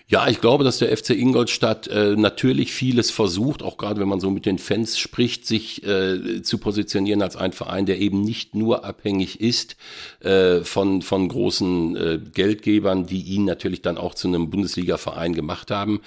Ja, 0.10 0.30
ich 0.30 0.40
glaube, 0.40 0.64
dass 0.64 0.78
der 0.78 0.96
FC 0.96 1.10
Ingolstadt 1.10 1.88
äh, 1.88 2.16
natürlich 2.16 2.72
vieles 2.72 3.12
versucht, 3.12 3.62
auch 3.62 3.76
gerade 3.76 4.00
wenn 4.00 4.08
man 4.08 4.22
so 4.22 4.30
mit 4.30 4.46
den 4.46 4.58
Fans 4.58 4.98
spricht, 4.98 5.46
sich 5.46 5.86
äh, 5.86 6.42
zu 6.44 6.60
positionieren 6.60 7.22
als 7.22 7.36
ein 7.36 7.52
Verein, 7.52 7.86
der 7.86 8.00
eben 8.00 8.22
nicht 8.22 8.56
nur 8.56 8.86
abhängig 8.86 9.42
ist 9.42 9.76
äh, 10.22 10.62
von, 10.62 11.02
von 11.02 11.28
großen 11.28 11.96
äh, 11.98 12.20
Geldgebern, 12.34 13.06
die 13.06 13.22
ihn 13.22 13.44
natürlich 13.44 13.82
dann 13.82 13.98
auch 13.98 14.16
zu 14.16 14.30
einem 14.30 14.50
Bundesliga-Verein 14.50 15.34
gemacht 15.34 15.72
haben. 15.72 16.00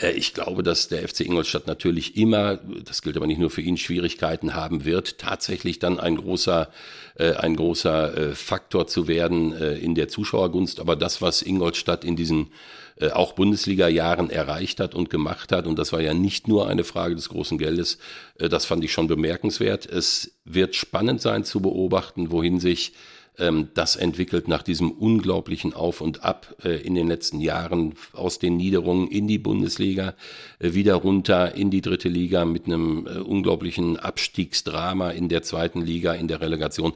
Äh, 0.00 0.12
ich 0.12 0.34
glaube, 0.34 0.62
dass 0.62 0.86
der 0.86 1.08
FC 1.08 1.22
Ingolstadt 1.22 1.66
natürlich 1.66 2.16
immer, 2.16 2.60
das 2.84 3.02
gilt 3.02 3.16
aber 3.16 3.26
nicht 3.26 3.40
nur 3.40 3.50
für 3.50 3.62
ihn, 3.62 3.76
Schwierigkeiten 3.76 4.54
haben 4.54 4.84
wird, 4.84 5.18
tatsächlich 5.18 5.80
dann 5.80 5.98
ein 5.98 6.18
großer, 6.18 6.68
äh, 7.16 7.32
ein 7.32 7.56
großer 7.56 8.16
äh, 8.16 8.34
Faktor 8.36 8.86
zu 8.86 9.08
werden 9.08 9.52
äh, 9.52 9.74
in 9.78 9.96
der 9.96 10.06
Zuschauergunst. 10.06 10.78
Aber 10.78 10.94
das, 10.94 11.20
was 11.20 11.42
Ingolstadt 11.42 12.04
in 12.04 12.14
diesen 12.14 12.52
äh, 13.00 13.10
auch 13.10 13.32
Bundesliga-Jahren 13.32 14.30
erreicht 14.30 14.80
hat 14.80 14.94
und 14.94 15.10
gemacht 15.10 15.52
hat. 15.52 15.66
Und 15.66 15.78
das 15.78 15.92
war 15.92 16.00
ja 16.00 16.14
nicht 16.14 16.48
nur 16.48 16.68
eine 16.68 16.84
Frage 16.84 17.14
des 17.14 17.28
großen 17.28 17.58
Geldes. 17.58 17.98
Äh, 18.38 18.48
das 18.48 18.64
fand 18.64 18.82
ich 18.82 18.92
schon 18.92 19.06
bemerkenswert. 19.06 19.86
Es 19.86 20.32
wird 20.44 20.74
spannend 20.74 21.20
sein 21.20 21.44
zu 21.44 21.60
beobachten, 21.60 22.32
wohin 22.32 22.58
sich 22.58 22.92
ähm, 23.38 23.68
das 23.74 23.94
entwickelt 23.94 24.48
nach 24.48 24.62
diesem 24.62 24.90
unglaublichen 24.90 25.74
Auf 25.74 26.00
und 26.00 26.24
Ab 26.24 26.56
äh, 26.64 26.80
in 26.80 26.96
den 26.96 27.06
letzten 27.06 27.40
Jahren 27.40 27.94
aus 28.12 28.40
den 28.40 28.56
Niederungen 28.56 29.08
in 29.08 29.28
die 29.28 29.38
Bundesliga, 29.38 30.14
wieder 30.58 30.94
runter 30.94 31.54
in 31.54 31.70
die 31.70 31.82
dritte 31.82 32.08
Liga 32.08 32.44
mit 32.44 32.66
einem 32.66 33.06
unglaublichen 33.06 33.96
Abstiegsdrama 33.96 35.10
in 35.10 35.28
der 35.28 35.42
zweiten 35.42 35.82
Liga, 35.82 36.14
in 36.14 36.26
der 36.26 36.40
Relegation. 36.40 36.94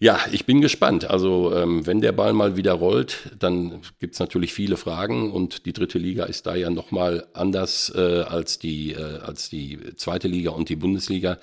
Ja, 0.00 0.20
ich 0.30 0.46
bin 0.46 0.60
gespannt. 0.60 1.10
Also 1.10 1.52
ähm, 1.52 1.84
wenn 1.84 2.00
der 2.00 2.12
Ball 2.12 2.32
mal 2.32 2.56
wieder 2.56 2.72
rollt, 2.72 3.34
dann 3.36 3.80
gibt's 3.98 4.20
natürlich 4.20 4.54
viele 4.54 4.76
Fragen 4.76 5.32
und 5.32 5.66
die 5.66 5.72
dritte 5.72 5.98
Liga 5.98 6.24
ist 6.24 6.46
da 6.46 6.54
ja 6.54 6.70
nochmal 6.70 7.26
anders 7.32 7.92
äh, 7.96 8.22
als, 8.22 8.60
die, 8.60 8.92
äh, 8.92 9.18
als 9.18 9.48
die 9.48 9.96
zweite 9.96 10.28
Liga 10.28 10.50
und 10.50 10.68
die 10.68 10.76
Bundesliga. 10.76 11.38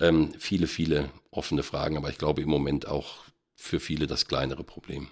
Ähm, 0.00 0.30
viele, 0.38 0.68
viele 0.68 1.10
offene 1.30 1.62
Fragen, 1.62 1.98
aber 1.98 2.08
ich 2.08 2.16
glaube 2.16 2.40
im 2.40 2.48
Moment 2.48 2.88
auch 2.88 3.24
für 3.54 3.78
viele 3.78 4.06
das 4.06 4.26
kleinere 4.26 4.64
Problem. 4.64 5.08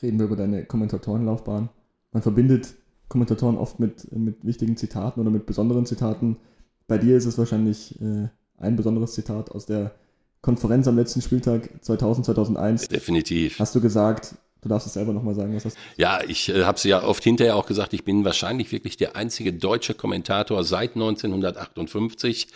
Reden 0.00 0.18
wir 0.18 0.26
über 0.26 0.36
deine 0.36 0.64
Kommentatorenlaufbahn. 0.64 1.68
Man 2.12 2.22
verbindet 2.22 2.74
Kommentatoren 3.08 3.58
oft 3.58 3.78
mit, 3.78 4.10
mit 4.10 4.46
wichtigen 4.46 4.76
Zitaten 4.78 5.20
oder 5.20 5.30
mit 5.30 5.44
besonderen 5.44 5.84
Zitaten. 5.84 6.38
Bei 6.86 6.96
dir 6.96 7.16
ist 7.18 7.26
es 7.26 7.36
wahrscheinlich 7.36 8.00
äh, 8.00 8.28
ein 8.56 8.76
besonderes 8.76 9.12
Zitat 9.12 9.50
aus 9.50 9.66
der 9.66 9.94
Konferenz 10.40 10.86
am 10.86 10.96
letzten 10.96 11.20
Spieltag 11.20 11.68
2000, 11.82 12.26
2001. 12.26 12.88
Definitiv. 12.88 13.58
Hast 13.58 13.74
du 13.74 13.80
gesagt, 13.80 14.34
du 14.62 14.68
darfst 14.68 14.86
es 14.86 14.94
selber 14.94 15.12
nochmal 15.12 15.34
sagen, 15.34 15.54
was 15.54 15.64
hast 15.64 15.76
du? 15.76 15.80
Ja, 15.96 16.20
ich 16.26 16.48
äh, 16.48 16.64
habe 16.64 16.76
es 16.76 16.84
ja 16.84 17.02
oft 17.02 17.24
hinterher 17.24 17.56
auch 17.56 17.66
gesagt, 17.66 17.92
ich 17.92 18.04
bin 18.04 18.24
wahrscheinlich 18.24 18.70
wirklich 18.70 18.96
der 18.96 19.16
einzige 19.16 19.52
deutsche 19.52 19.94
Kommentator 19.94 20.62
seit 20.64 20.94
1958, 20.94 22.48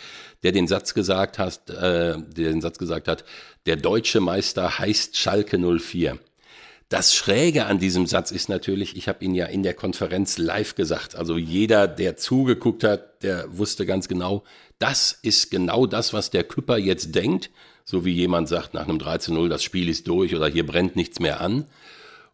der 0.43 0.51
den 0.53 0.67
Satz 0.67 0.93
gesagt 0.93 1.39
hat, 1.39 1.69
äh, 1.69 2.17
der 2.17 2.51
den 2.51 2.61
Satz 2.61 2.77
gesagt 2.77 3.07
hat, 3.07 3.25
der 3.65 3.75
deutsche 3.75 4.21
Meister 4.21 4.79
heißt 4.79 5.17
Schalke 5.17 5.57
04. 5.59 6.17
Das 6.89 7.15
Schräge 7.15 7.65
an 7.65 7.79
diesem 7.79 8.05
Satz 8.05 8.29
ist 8.31 8.49
natürlich, 8.49 8.95
ich 8.95 9.07
habe 9.07 9.25
ihn 9.25 9.33
ja 9.33 9.47
in 9.47 9.63
der 9.63 9.73
Konferenz 9.73 10.37
live 10.37 10.75
gesagt. 10.75 11.15
Also 11.15 11.37
jeder, 11.37 11.87
der 11.87 12.17
zugeguckt 12.17 12.83
hat, 12.83 13.23
der 13.23 13.57
wusste 13.57 13.85
ganz 13.85 14.07
genau, 14.07 14.43
das 14.77 15.17
ist 15.21 15.49
genau 15.49 15.87
das, 15.87 16.13
was 16.13 16.29
der 16.29 16.43
Küpper 16.43 16.77
jetzt 16.77 17.15
denkt 17.15 17.49
so 17.85 18.05
wie 18.05 18.13
jemand 18.13 18.47
sagt 18.47 18.73
nach 18.73 18.87
einem 18.87 18.97
13-0, 18.97 19.47
das 19.49 19.63
Spiel 19.63 19.89
ist 19.89 20.07
durch 20.07 20.35
oder 20.35 20.47
hier 20.47 20.65
brennt 20.65 20.95
nichts 20.95 21.19
mehr 21.19 21.41
an. 21.41 21.65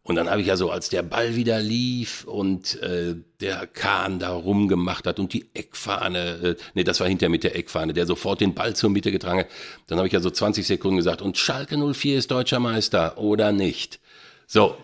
Und 0.01 0.15
dann 0.15 0.29
habe 0.29 0.41
ich 0.41 0.47
ja 0.47 0.57
so, 0.57 0.71
als 0.71 0.89
der 0.89 1.03
Ball 1.03 1.35
wieder 1.35 1.61
lief 1.61 2.23
und 2.23 2.81
äh, 2.81 3.15
der 3.41 3.67
Kahn 3.67 4.17
da 4.17 4.31
rumgemacht 4.31 5.05
hat 5.05 5.19
und 5.19 5.33
die 5.33 5.49
Eckfahne, 5.53 6.19
äh, 6.19 6.55
nee, 6.73 6.83
das 6.83 6.99
war 6.99 7.07
hinter 7.07 7.29
mit 7.29 7.43
der 7.43 7.55
Eckfahne, 7.55 7.93
der 7.93 8.07
sofort 8.07 8.41
den 8.41 8.55
Ball 8.55 8.75
zur 8.75 8.89
Mitte 8.89 9.11
getragen 9.11 9.41
hat, 9.41 9.49
dann 9.87 9.97
habe 9.99 10.07
ich 10.07 10.13
ja 10.13 10.19
so 10.19 10.31
20 10.31 10.65
Sekunden 10.65 10.97
gesagt, 10.97 11.21
und 11.21 11.37
Schalke 11.37 11.77
04 11.77 12.17
ist 12.17 12.31
deutscher 12.31 12.59
Meister 12.59 13.19
oder 13.19 13.51
nicht. 13.51 13.99
So, 14.47 14.75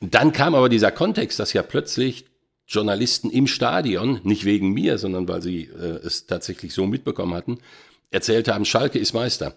dann 0.00 0.32
kam 0.32 0.54
aber 0.54 0.68
dieser 0.68 0.92
Kontext, 0.92 1.40
dass 1.40 1.52
ja 1.54 1.62
plötzlich 1.62 2.26
Journalisten 2.68 3.30
im 3.30 3.46
Stadion, 3.46 4.20
nicht 4.22 4.44
wegen 4.44 4.72
mir, 4.72 4.98
sondern 4.98 5.26
weil 5.26 5.42
sie 5.42 5.64
äh, 5.64 6.06
es 6.06 6.26
tatsächlich 6.26 6.74
so 6.74 6.86
mitbekommen 6.86 7.34
hatten, 7.34 7.58
erzählt 8.10 8.46
haben, 8.46 8.64
Schalke 8.64 8.98
ist 8.98 9.14
Meister. 9.14 9.56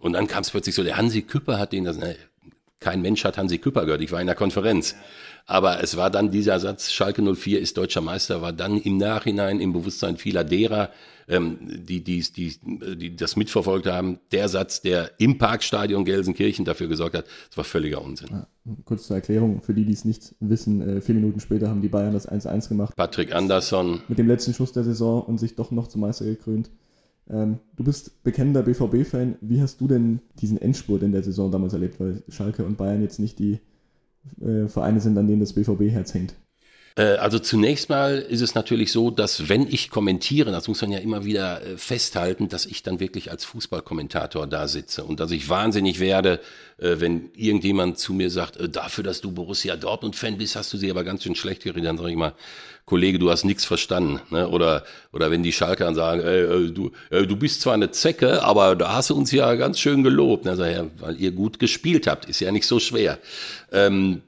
Und 0.00 0.12
dann 0.12 0.26
kam 0.26 0.42
es 0.42 0.50
plötzlich 0.50 0.74
so, 0.74 0.84
der 0.84 0.96
Hansi 0.96 1.22
Küpper 1.22 1.58
hat 1.58 1.72
den 1.72 1.84
das, 1.84 1.98
ne, 1.98 2.16
kein 2.80 3.02
Mensch 3.02 3.24
hat 3.24 3.38
Hansi 3.38 3.58
Küpper 3.58 3.84
gehört, 3.84 4.02
ich 4.02 4.12
war 4.12 4.20
in 4.20 4.26
der 4.26 4.36
Konferenz. 4.36 4.94
Aber 5.46 5.82
es 5.82 5.96
war 5.96 6.10
dann 6.10 6.30
dieser 6.30 6.60
Satz, 6.60 6.92
Schalke 6.92 7.22
04 7.22 7.60
ist 7.60 7.78
deutscher 7.78 8.02
Meister, 8.02 8.42
war 8.42 8.52
dann 8.52 8.76
im 8.78 8.98
Nachhinein 8.98 9.60
im 9.60 9.72
Bewusstsein 9.72 10.18
vieler 10.18 10.44
derer, 10.44 10.90
ähm, 11.26 11.58
die, 11.62 12.04
die, 12.04 12.20
die, 12.20 12.54
die 12.96 13.16
das 13.16 13.36
mitverfolgt 13.36 13.86
haben, 13.86 14.20
der 14.30 14.48
Satz, 14.48 14.82
der 14.82 15.10
im 15.18 15.38
Parkstadion 15.38 16.04
Gelsenkirchen 16.04 16.64
dafür 16.64 16.88
gesorgt 16.88 17.16
hat, 17.16 17.24
das 17.48 17.56
war 17.56 17.64
völliger 17.64 18.02
Unsinn. 18.02 18.28
Ja, 18.30 18.46
kurz 18.84 19.06
zur 19.06 19.16
Erklärung, 19.16 19.62
für 19.62 19.72
die, 19.72 19.84
die 19.84 19.92
es 19.92 20.04
nicht 20.04 20.34
wissen, 20.40 20.82
äh, 20.82 21.00
vier 21.00 21.14
Minuten 21.14 21.40
später 21.40 21.68
haben 21.68 21.80
die 21.80 21.88
Bayern 21.88 22.12
das 22.12 22.28
1-1 22.28 22.68
gemacht. 22.68 22.94
Patrick 22.94 23.34
Andersson. 23.34 24.02
Mit 24.08 24.18
dem 24.18 24.28
letzten 24.28 24.52
Schuss 24.52 24.72
der 24.72 24.84
Saison 24.84 25.22
und 25.22 25.38
sich 25.38 25.54
doch 25.54 25.70
noch 25.70 25.88
zum 25.88 26.02
Meister 26.02 26.26
gekrönt. 26.26 26.70
Ähm, 27.30 27.58
du 27.76 27.84
bist 27.84 28.22
bekennender 28.22 28.62
BVB-Fan. 28.62 29.36
Wie 29.40 29.60
hast 29.60 29.80
du 29.80 29.88
denn 29.88 30.20
diesen 30.40 30.60
Endspurt 30.60 31.02
in 31.02 31.12
der 31.12 31.22
Saison 31.22 31.50
damals 31.50 31.72
erlebt? 31.72 32.00
Weil 32.00 32.22
Schalke 32.28 32.64
und 32.64 32.76
Bayern 32.76 33.02
jetzt 33.02 33.18
nicht 33.18 33.38
die 33.38 33.60
äh, 34.40 34.66
Vereine 34.68 35.00
sind, 35.00 35.18
an 35.18 35.26
denen 35.26 35.40
das 35.40 35.52
BVB-Herz 35.52 36.14
hängt. 36.14 36.34
Äh, 36.98 37.16
also 37.18 37.38
zunächst 37.38 37.88
mal 37.88 38.18
ist 38.18 38.40
es 38.42 38.54
natürlich 38.54 38.90
so, 38.90 39.10
dass 39.10 39.48
wenn 39.48 39.66
ich 39.68 39.88
kommentiere, 39.88 40.50
das 40.50 40.66
muss 40.66 40.82
man 40.82 40.90
ja 40.90 40.98
immer 40.98 41.24
wieder 41.24 41.62
äh, 41.64 41.78
festhalten, 41.78 42.48
dass 42.48 42.66
ich 42.66 42.82
dann 42.82 42.98
wirklich 42.98 43.30
als 43.30 43.44
Fußballkommentator 43.44 44.46
da 44.48 44.66
sitze 44.66 45.04
und 45.04 45.20
dass 45.20 45.30
ich 45.30 45.48
wahnsinnig 45.48 46.00
werde, 46.00 46.40
äh, 46.78 46.96
wenn 46.98 47.30
irgendjemand 47.34 47.98
zu 47.98 48.12
mir 48.12 48.30
sagt, 48.30 48.58
dafür, 48.74 49.04
dass 49.04 49.20
du 49.20 49.30
Borussia 49.30 49.76
Dortmund-Fan 49.76 50.38
bist, 50.38 50.56
hast 50.56 50.72
du 50.72 50.76
sie 50.76 50.90
aber 50.90 51.04
ganz 51.04 51.22
schön 51.22 51.36
schlecht 51.36 51.62
geredet. 51.62 51.86
Dann 51.86 51.98
sage 51.98 52.10
ich 52.10 52.16
mal, 52.16 52.34
Kollege, 52.84 53.20
du 53.20 53.30
hast 53.30 53.44
nichts 53.44 53.64
verstanden. 53.64 54.20
Ne? 54.30 54.48
Oder, 54.48 54.82
oder 55.12 55.30
wenn 55.30 55.42
die 55.42 55.52
Schalker 55.52 55.94
sagen, 55.94 56.22
ey, 56.22 56.72
du, 56.72 56.90
du 57.10 57.36
bist 57.36 57.60
zwar 57.60 57.74
eine 57.74 57.90
Zecke, 57.90 58.42
aber 58.42 58.74
da 58.74 58.94
hast 58.94 59.10
du 59.10 59.14
uns 59.14 59.30
ja 59.30 59.54
ganz 59.54 59.78
schön 59.78 60.02
gelobt. 60.02 60.46
Sage 60.46 60.70
ich, 60.70 60.76
ja, 60.76 60.86
weil 60.98 61.20
ihr 61.20 61.32
gut 61.32 61.58
gespielt 61.58 62.06
habt, 62.06 62.24
ist 62.24 62.40
ja 62.40 62.50
nicht 62.50 62.66
so 62.66 62.80
schwer. 62.80 63.18
Ähm, 63.72 64.22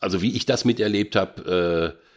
also 0.00 0.22
wie 0.22 0.34
ich 0.34 0.46
das 0.46 0.64
miterlebt 0.64 1.16
habe, 1.16 1.94
äh, 1.96 2.07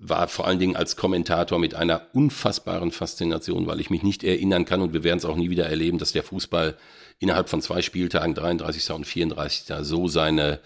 war 0.00 0.28
vor 0.28 0.46
allen 0.46 0.58
Dingen 0.58 0.76
als 0.76 0.96
Kommentator 0.96 1.58
mit 1.58 1.74
einer 1.74 2.06
unfassbaren 2.14 2.90
Faszination, 2.90 3.66
weil 3.66 3.80
ich 3.80 3.90
mich 3.90 4.02
nicht 4.02 4.24
erinnern 4.24 4.64
kann 4.64 4.80
und 4.80 4.94
wir 4.94 5.04
werden 5.04 5.18
es 5.18 5.26
auch 5.26 5.36
nie 5.36 5.50
wieder 5.50 5.66
erleben, 5.66 5.98
dass 5.98 6.12
der 6.12 6.22
Fußball 6.22 6.76
innerhalb 7.18 7.50
von 7.50 7.60
zwei 7.60 7.82
Spieltagen, 7.82 8.34
33. 8.34 8.90
und 8.92 9.06
34. 9.06 9.76
so 9.82 10.08
seine, 10.08 10.60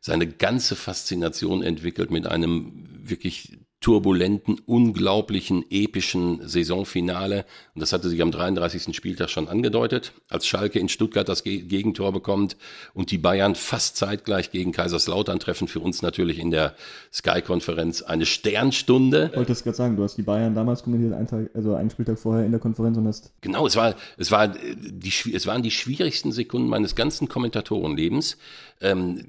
seine 0.00 0.28
ganze 0.28 0.76
Faszination 0.76 1.64
entwickelt 1.64 2.12
mit 2.12 2.28
einem 2.28 2.84
wirklich 3.02 3.58
turbulenten, 3.80 4.60
unglaublichen, 4.64 5.64
epischen 5.70 6.40
Saisonfinale. 6.48 7.44
Und 7.74 7.80
das 7.80 7.92
hatte 7.92 8.08
sich 8.08 8.22
am 8.22 8.30
33. 8.30 8.96
Spieltag 8.96 9.28
schon 9.28 9.48
angedeutet, 9.48 10.12
als 10.28 10.46
Schalke 10.46 10.78
in 10.78 10.88
Stuttgart 10.88 11.28
das 11.28 11.44
Gegentor 11.44 12.12
bekommt 12.12 12.56
und 12.94 13.10
die 13.10 13.18
Bayern 13.18 13.54
fast 13.54 13.96
zeitgleich 13.96 14.50
gegen 14.50 14.72
Kaiserslautern 14.72 15.38
treffen. 15.38 15.68
Für 15.68 15.80
uns 15.80 16.02
natürlich 16.02 16.38
in 16.38 16.50
der 16.50 16.74
Sky-Konferenz 17.12 18.02
eine 18.02 18.24
Sternstunde. 18.26 19.28
Ich 19.32 19.36
wollte 19.36 19.52
es 19.52 19.62
gerade 19.62 19.76
sagen, 19.76 19.96
du 19.96 20.04
hast 20.04 20.16
die 20.16 20.22
Bayern 20.22 20.54
damals 20.54 20.82
kommentiert, 20.82 21.12
einen 21.12 21.26
Tag, 21.26 21.50
also 21.54 21.74
einen 21.74 21.90
Spieltag 21.90 22.18
vorher 22.18 22.44
in 22.46 22.52
der 22.52 22.60
Konferenz 22.60 22.96
und 22.96 23.06
hast. 23.06 23.32
Genau, 23.42 23.66
es 23.66 23.76
war, 23.76 23.94
es 24.16 24.30
war 24.30 24.48
die, 24.48 25.12
es 25.32 25.46
waren 25.46 25.62
die 25.62 25.70
schwierigsten 25.70 26.32
Sekunden 26.32 26.68
meines 26.68 26.94
ganzen 26.94 27.28
Kommentatorenlebens. 27.28 28.38
Ähm, 28.80 29.22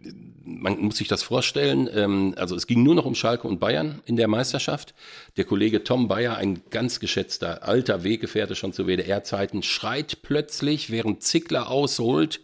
man 0.43 0.79
muss 0.79 0.97
sich 0.97 1.07
das 1.07 1.23
vorstellen. 1.23 1.89
Ähm, 1.93 2.33
also 2.37 2.55
es 2.55 2.67
ging 2.67 2.83
nur 2.83 2.95
noch 2.95 3.05
um 3.05 3.15
Schalke 3.15 3.47
und 3.47 3.59
Bayern 3.59 4.01
in 4.05 4.15
der 4.15 4.27
Meisterschaft. 4.37 4.93
Der 5.35 5.45
Kollege 5.45 5.83
Tom 5.83 6.07
Bayer, 6.07 6.37
ein 6.37 6.61
ganz 6.69 6.99
geschätzter 6.99 7.63
alter 7.63 8.03
Weggefährte 8.03 8.55
schon 8.55 8.71
zu 8.71 8.85
WDR-Zeiten, 8.85 9.63
schreit 9.63 10.21
plötzlich, 10.21 10.91
während 10.91 11.23
Zickler 11.23 11.69
ausholt, 11.69 12.39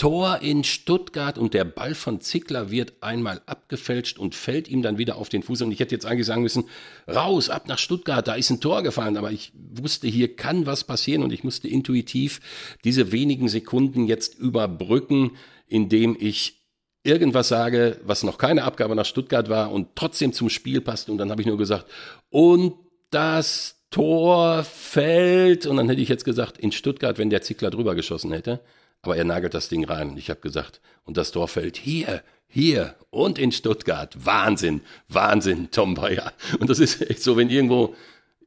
Tor 0.00 0.38
in 0.40 0.64
Stuttgart 0.64 1.36
und 1.36 1.52
der 1.52 1.64
Ball 1.64 1.94
von 1.94 2.22
Zickler 2.22 2.70
wird 2.70 2.94
einmal 3.02 3.42
abgefälscht 3.44 4.18
und 4.18 4.34
fällt 4.34 4.66
ihm 4.66 4.80
dann 4.80 4.96
wieder 4.96 5.16
auf 5.16 5.28
den 5.28 5.42
Fuß. 5.42 5.60
Und 5.60 5.72
ich 5.72 5.78
hätte 5.78 5.94
jetzt 5.94 6.06
eigentlich 6.06 6.26
sagen 6.26 6.42
müssen, 6.42 6.64
raus, 7.06 7.50
ab 7.50 7.68
nach 7.68 7.78
Stuttgart, 7.78 8.26
da 8.26 8.32
ist 8.32 8.48
ein 8.48 8.62
Tor 8.62 8.82
gefallen. 8.82 9.18
Aber 9.18 9.30
ich 9.30 9.52
wusste, 9.54 10.08
hier 10.08 10.34
kann 10.36 10.64
was 10.64 10.84
passieren 10.84 11.22
und 11.22 11.34
ich 11.34 11.44
musste 11.44 11.68
intuitiv 11.68 12.40
diese 12.82 13.12
wenigen 13.12 13.50
Sekunden 13.50 14.06
jetzt 14.06 14.38
überbrücken, 14.38 15.32
indem 15.66 16.16
ich 16.18 16.59
irgendwas 17.02 17.48
sage, 17.48 17.98
was 18.04 18.22
noch 18.22 18.38
keine 18.38 18.64
Abgabe 18.64 18.94
nach 18.94 19.06
Stuttgart 19.06 19.48
war 19.48 19.72
und 19.72 19.88
trotzdem 19.94 20.32
zum 20.32 20.50
Spiel 20.50 20.80
passt. 20.80 21.08
Und 21.08 21.18
dann 21.18 21.30
habe 21.30 21.40
ich 21.40 21.46
nur 21.46 21.58
gesagt, 21.58 21.86
und 22.30 22.74
das 23.10 23.76
Tor 23.90 24.64
fällt. 24.64 25.66
Und 25.66 25.76
dann 25.76 25.88
hätte 25.88 26.00
ich 26.00 26.08
jetzt 26.08 26.24
gesagt, 26.24 26.58
in 26.58 26.72
Stuttgart, 26.72 27.18
wenn 27.18 27.30
der 27.30 27.42
Zickler 27.42 27.70
drüber 27.70 27.94
geschossen 27.94 28.32
hätte. 28.32 28.60
Aber 29.02 29.16
er 29.16 29.24
nagelt 29.24 29.54
das 29.54 29.68
Ding 29.68 29.84
rein. 29.84 30.10
Und 30.10 30.18
ich 30.18 30.30
habe 30.30 30.40
gesagt, 30.40 30.80
und 31.04 31.16
das 31.16 31.32
Tor 31.32 31.48
fällt 31.48 31.76
hier, 31.76 32.22
hier 32.46 32.94
und 33.10 33.38
in 33.38 33.52
Stuttgart. 33.52 34.14
Wahnsinn, 34.24 34.82
Wahnsinn, 35.08 35.70
Tom 35.70 35.94
Bayer. 35.94 36.32
Und 36.58 36.70
das 36.70 36.78
ist 36.78 37.00
echt 37.08 37.22
so, 37.22 37.36
wenn 37.36 37.50
irgendwo 37.50 37.94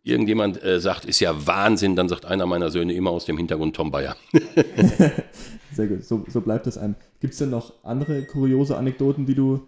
irgendjemand 0.03 0.61
äh, 0.63 0.79
sagt, 0.79 1.05
ist 1.05 1.19
ja 1.19 1.47
Wahnsinn, 1.47 1.95
dann 1.95 2.09
sagt 2.09 2.25
einer 2.25 2.45
meiner 2.45 2.69
Söhne 2.69 2.93
immer 2.93 3.11
aus 3.11 3.25
dem 3.25 3.37
Hintergrund 3.37 3.75
Tom 3.75 3.91
Bayer. 3.91 4.15
Sehr 5.73 5.87
gut, 5.87 6.03
so, 6.03 6.25
so 6.27 6.41
bleibt 6.41 6.67
es 6.67 6.77
einem. 6.77 6.95
Gibt 7.19 7.33
es 7.33 7.39
denn 7.39 7.49
noch 7.49 7.73
andere 7.83 8.23
kuriose 8.23 8.77
Anekdoten, 8.77 9.25
die 9.25 9.35
du, 9.35 9.61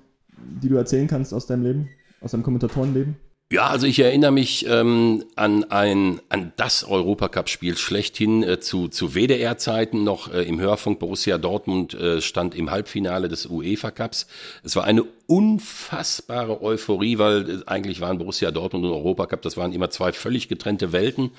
die 0.62 0.70
du 0.70 0.76
erzählen 0.76 1.08
kannst 1.08 1.34
aus 1.34 1.48
deinem 1.48 1.64
Leben, 1.64 1.90
aus 2.22 2.32
deinem 2.32 2.44
Kommentatorenleben? 2.44 3.16
Ja, 3.52 3.68
also 3.68 3.86
ich 3.86 4.00
erinnere 4.00 4.32
mich 4.32 4.66
ähm, 4.68 5.24
an 5.36 5.66
ein 5.66 6.20
an 6.30 6.52
das 6.56 6.84
Europacup-Spiel 6.84 7.78
schlechthin 7.78 8.42
äh, 8.42 8.60
zu 8.60 8.88
zu 8.88 9.14
WDR-Zeiten 9.14 10.04
noch 10.04 10.34
äh, 10.34 10.42
im 10.42 10.60
Hörfunk. 10.60 10.98
Borussia 10.98 11.38
Dortmund 11.38 11.94
äh, 11.94 12.22
stand 12.22 12.56
im 12.56 12.72
Halbfinale 12.72 13.28
des 13.28 13.46
UEFA 13.46 13.92
Cups. 13.92 14.26
Es 14.64 14.76
war 14.76 14.86
eine 14.86 15.04
unfassbare 15.28 16.64
Euphorie, 16.64 17.20
weil 17.20 17.48
äh, 17.48 17.64
eigentlich 17.68 18.02
waren 18.02 18.18
Borussia 18.18 18.50
Dortmund 18.50 18.84
und 18.84 18.92
Europacup, 18.92 19.44
das 19.44 19.58
waren 19.58 19.74
immer 19.74 19.92
zwei 19.92 20.12
völlig 20.12 20.48
getrennte 20.48 20.92
Welten. 20.92 21.30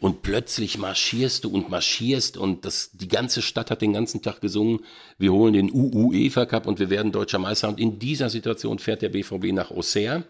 Und 0.00 0.22
plötzlich 0.22 0.78
marschierst 0.78 1.44
du 1.44 1.50
und 1.50 1.70
marschierst 1.70 2.36
und 2.36 2.64
das 2.64 2.90
die 2.92 3.06
ganze 3.06 3.40
Stadt 3.40 3.70
hat 3.70 3.82
den 3.82 3.92
ganzen 3.92 4.20
Tag 4.20 4.40
gesungen. 4.40 4.80
Wir 5.16 5.32
holen 5.32 5.52
den 5.52 5.70
UEFA 5.72 6.44
Cup 6.44 6.66
und 6.66 6.80
wir 6.80 6.90
werden 6.90 7.12
deutscher 7.12 7.38
Meister. 7.38 7.68
Und 7.68 7.78
in 7.78 8.00
dieser 8.00 8.30
Situation 8.30 8.80
fährt 8.80 9.00
der 9.00 9.10
BVB 9.10 9.52
nach 9.52 9.70
Auxerre 9.70 10.24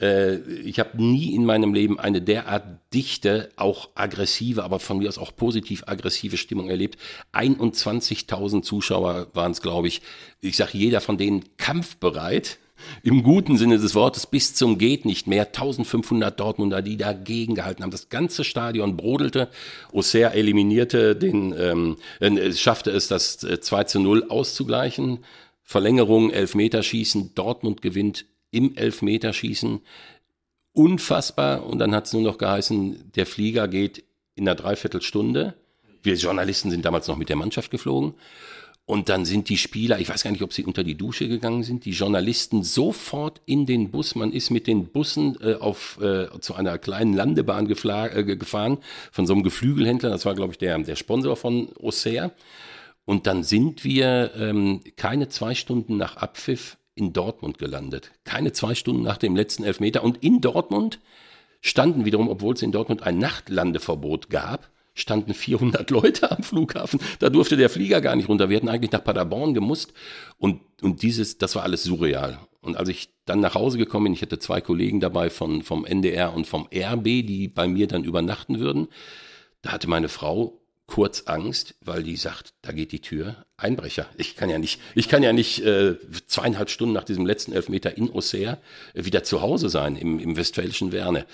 äh, 0.00 0.36
ich 0.36 0.78
habe 0.78 1.02
nie 1.02 1.34
in 1.34 1.44
meinem 1.44 1.72
Leben 1.72 1.98
eine 1.98 2.20
derart 2.20 2.64
dichte, 2.92 3.50
auch 3.56 3.90
aggressive, 3.94 4.62
aber 4.64 4.78
von 4.78 4.98
mir 4.98 5.08
aus 5.08 5.18
auch 5.18 5.34
positiv 5.34 5.84
aggressive 5.86 6.36
Stimmung 6.36 6.68
erlebt. 6.68 6.98
21.000 7.32 8.62
Zuschauer 8.62 9.28
waren 9.32 9.52
es, 9.52 9.62
glaube 9.62 9.88
ich. 9.88 10.02
Ich 10.40 10.56
sage, 10.56 10.78
jeder 10.78 11.00
von 11.00 11.18
denen 11.18 11.44
kampfbereit. 11.56 12.58
Im 13.02 13.22
guten 13.22 13.56
Sinne 13.56 13.78
des 13.78 13.94
Wortes 13.94 14.26
bis 14.26 14.54
zum 14.54 14.76
geht 14.76 15.06
nicht 15.06 15.26
mehr. 15.26 15.46
1500 15.46 16.38
Dortmunder, 16.38 16.82
die 16.82 16.98
dagegen 16.98 17.54
gehalten 17.54 17.82
haben. 17.82 17.90
Das 17.90 18.10
ganze 18.10 18.44
Stadion 18.44 18.98
brodelte. 18.98 19.48
Auxerre 19.92 20.34
eliminierte 20.34 21.16
den, 21.16 21.54
ähm, 21.58 21.96
äh, 22.20 22.52
schaffte 22.52 22.90
es, 22.90 23.08
das 23.08 23.38
2 23.38 23.80
äh, 23.80 23.86
zu 23.86 24.00
0 24.00 24.26
auszugleichen. 24.28 25.24
Verlängerung, 25.62 26.30
Elfmeterschießen. 26.30 27.34
Dortmund 27.34 27.80
gewinnt 27.80 28.26
im 28.50 28.76
Elfmeterschießen. 28.76 29.80
Unfassbar. 30.72 31.66
Und 31.66 31.78
dann 31.78 31.94
hat 31.94 32.06
es 32.06 32.12
nur 32.12 32.22
noch 32.22 32.38
geheißen, 32.38 33.12
der 33.14 33.26
Flieger 33.26 33.68
geht 33.68 34.04
in 34.34 34.46
einer 34.46 34.54
Dreiviertelstunde. 34.54 35.54
Wir 36.02 36.14
Journalisten 36.14 36.70
sind 36.70 36.84
damals 36.84 37.08
noch 37.08 37.16
mit 37.16 37.28
der 37.28 37.36
Mannschaft 37.36 37.70
geflogen. 37.70 38.14
Und 38.86 39.08
dann 39.08 39.24
sind 39.24 39.48
die 39.48 39.56
Spieler, 39.56 39.98
ich 39.98 40.08
weiß 40.08 40.22
gar 40.22 40.30
nicht, 40.30 40.44
ob 40.44 40.52
sie 40.52 40.64
unter 40.64 40.84
die 40.84 40.96
Dusche 40.96 41.26
gegangen 41.26 41.64
sind, 41.64 41.84
die 41.84 41.90
Journalisten 41.90 42.62
sofort 42.62 43.42
in 43.44 43.66
den 43.66 43.90
Bus. 43.90 44.14
Man 44.14 44.30
ist 44.30 44.50
mit 44.50 44.68
den 44.68 44.86
Bussen 44.86 45.36
äh, 45.42 45.54
auf, 45.54 45.98
äh, 46.00 46.28
zu 46.40 46.54
einer 46.54 46.78
kleinen 46.78 47.12
Landebahn 47.12 47.68
äh, 47.68 48.24
gefahren 48.36 48.78
von 49.10 49.26
so 49.26 49.32
einem 49.32 49.42
Geflügelhändler. 49.42 50.10
Das 50.10 50.24
war, 50.24 50.36
glaube 50.36 50.52
ich, 50.52 50.58
der, 50.58 50.78
der 50.78 50.94
Sponsor 50.94 51.34
von 51.34 51.68
Auxerre. 51.82 52.30
Und 53.04 53.26
dann 53.26 53.42
sind 53.42 53.82
wir 53.82 54.30
ähm, 54.36 54.82
keine 54.94 55.28
zwei 55.28 55.56
Stunden 55.56 55.96
nach 55.96 56.16
Abpfiff 56.16 56.76
in 56.96 57.12
Dortmund 57.12 57.58
gelandet. 57.58 58.10
Keine 58.24 58.52
zwei 58.52 58.74
Stunden 58.74 59.02
nach 59.02 59.18
dem 59.18 59.36
letzten 59.36 59.62
Elfmeter. 59.62 60.02
Und 60.02 60.24
in 60.24 60.40
Dortmund 60.40 60.98
standen 61.60 62.04
wiederum, 62.04 62.28
obwohl 62.28 62.54
es 62.54 62.62
in 62.62 62.72
Dortmund 62.72 63.02
ein 63.02 63.18
Nachtlandeverbot 63.18 64.30
gab, 64.30 64.70
standen 64.94 65.34
400 65.34 65.88
Leute 65.90 66.30
am 66.30 66.42
Flughafen. 66.42 67.00
Da 67.20 67.28
durfte 67.28 67.56
der 67.56 67.70
Flieger 67.70 68.00
gar 68.00 68.16
nicht 68.16 68.28
runter. 68.28 68.48
Wir 68.48 68.56
hätten 68.56 68.68
eigentlich 68.68 68.92
nach 68.92 69.04
Paderborn 69.04 69.54
gemusst. 69.54 69.92
Und, 70.38 70.60
und 70.82 71.02
dieses, 71.02 71.38
das 71.38 71.54
war 71.54 71.62
alles 71.62 71.84
surreal. 71.84 72.40
Und 72.62 72.76
als 72.76 72.88
ich 72.88 73.10
dann 73.26 73.40
nach 73.40 73.54
Hause 73.54 73.78
gekommen 73.78 74.04
bin, 74.04 74.12
ich 74.14 74.22
hatte 74.22 74.38
zwei 74.38 74.60
Kollegen 74.60 74.98
dabei 74.98 75.30
von, 75.30 75.62
vom 75.62 75.84
NDR 75.84 76.34
und 76.34 76.46
vom 76.46 76.66
RB, 76.74 77.04
die 77.04 77.46
bei 77.48 77.68
mir 77.68 77.86
dann 77.86 78.04
übernachten 78.04 78.58
würden. 78.58 78.88
Da 79.60 79.72
hatte 79.72 79.88
meine 79.88 80.08
Frau 80.08 80.60
kurz 80.86 81.24
Angst, 81.26 81.74
weil 81.80 82.02
die 82.02 82.16
sagt, 82.16 82.54
da 82.62 82.72
geht 82.72 82.92
die 82.92 83.00
Tür, 83.00 83.44
Einbrecher. 83.56 84.06
Ich 84.16 84.36
kann 84.36 84.48
ja 84.48 84.58
nicht, 84.58 84.80
ich 84.94 85.08
kann 85.08 85.22
ja 85.22 85.32
nicht 85.32 85.64
äh, 85.64 85.96
zweieinhalb 86.26 86.70
Stunden 86.70 86.94
nach 86.94 87.04
diesem 87.04 87.26
letzten 87.26 87.52
Elfmeter 87.52 87.96
in 87.96 88.12
Auxerre 88.12 88.58
äh, 88.94 89.04
wieder 89.04 89.24
zu 89.24 89.40
Hause 89.40 89.68
sein 89.68 89.96
im, 89.96 90.18
im 90.20 90.36
westfälischen 90.36 90.92
Werne. 90.92 91.26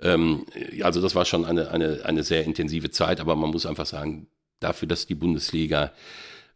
Ähm, 0.00 0.46
also 0.82 1.00
das 1.02 1.14
war 1.14 1.24
schon 1.24 1.44
eine, 1.44 1.70
eine, 1.70 2.04
eine 2.04 2.22
sehr 2.22 2.44
intensive 2.44 2.90
Zeit, 2.90 3.20
aber 3.20 3.34
man 3.34 3.50
muss 3.50 3.66
einfach 3.66 3.86
sagen, 3.86 4.28
dafür, 4.60 4.86
dass 4.86 5.06
die 5.06 5.14
Bundesliga 5.14 5.92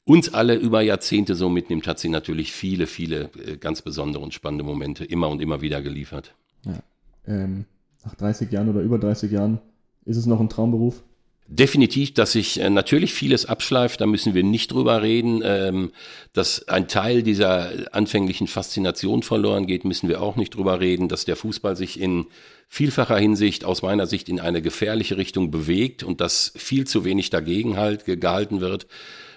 uns 0.04 0.32
alle 0.32 0.54
über 0.54 0.82
Jahrzehnte 0.82 1.34
so 1.34 1.49
mitnimmt, 1.49 1.87
hat 1.87 1.99
sie 1.99 2.11
natürlich 2.11 2.52
viele, 2.52 2.87
viele 2.87 3.30
äh, 3.44 3.56
ganz 3.56 3.82
besondere 3.82 4.23
und 4.23 4.34
spannende 4.34 4.64
Momente 4.64 5.04
immer 5.04 5.28
und 5.28 5.40
immer 5.40 5.61
wieder 5.61 5.82
geliefert. 5.82 6.34
Ja. 6.66 6.82
Ähm, 7.26 7.64
nach 8.04 8.14
30 8.14 8.52
Jahren 8.52 8.68
oder 8.68 8.80
über 8.80 8.99
30 8.99 9.32
Jahren 9.32 9.61
ist 10.04 10.18
es 10.18 10.26
noch 10.26 10.40
ein 10.40 10.50
Traumberuf? 10.50 11.02
Definitiv, 11.47 12.15
dass 12.15 12.33
sich 12.33 12.59
äh, 12.59 12.71
natürlich 12.71 13.13
vieles 13.13 13.45
abschleift, 13.45 14.01
da 14.01 14.07
müssen 14.07 14.33
wir 14.33 14.43
nicht 14.43 14.73
drüber 14.73 15.03
reden. 15.03 15.43
Ähm, 15.45 15.93
dass 16.33 16.69
ein 16.69 16.89
Teil 16.89 17.23
dieser 17.23 17.71
anfänglichen 17.93 18.47
Faszination 18.47 19.23
verloren 19.23 19.67
geht, 19.67 19.85
müssen 19.85 20.09
wir 20.09 20.23
auch 20.23 20.37
nicht 20.37 20.55
drüber 20.55 20.81
reden. 20.81 21.09
Dass 21.09 21.27
der 21.27 21.37
Fußball 21.37 21.77
sich 21.77 22.01
in 22.01 22.27
vielfacher 22.69 23.19
Hinsicht 23.19 23.67
aus 23.67 23.83
meiner 23.83 24.07
Sicht 24.07 24.31
in 24.31 24.41
eine 24.41 24.63
gefährliche 24.63 25.19
Richtung 25.19 25.51
bewegt 25.51 26.03
und 26.03 26.23
dass 26.23 26.53
viel 26.57 26.87
zu 26.87 27.05
wenig 27.05 27.29
dagegen 27.29 27.77
halt 27.77 28.07
gehalten 28.07 28.63
wird, 28.63 28.87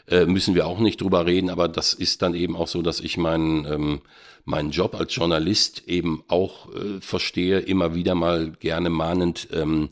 äh, 0.08 0.26
müssen 0.26 0.56
wir 0.56 0.66
auch 0.66 0.80
nicht 0.80 1.02
drüber 1.02 1.26
reden. 1.26 1.50
Aber 1.50 1.68
das 1.68 1.94
ist 1.94 2.22
dann 2.22 2.36
eben 2.36 2.56
auch 2.56 2.70
so, 2.70 2.82
dass 2.82 3.02
ich 3.02 3.18
meinen 3.18 3.66
ähm, 3.66 4.02
meinen 4.46 4.72
Job 4.72 4.96
als 4.96 5.14
Journalist 5.14 5.84
eben 5.88 6.24
auch 6.30 6.74
äh, 6.74 7.02
verstehe, 7.02 7.60
immer 7.60 7.96
wieder 7.96 8.16
mal 8.16 8.54
gerne 8.62 8.90
mahnend 8.90 9.50
ähm, 9.52 9.90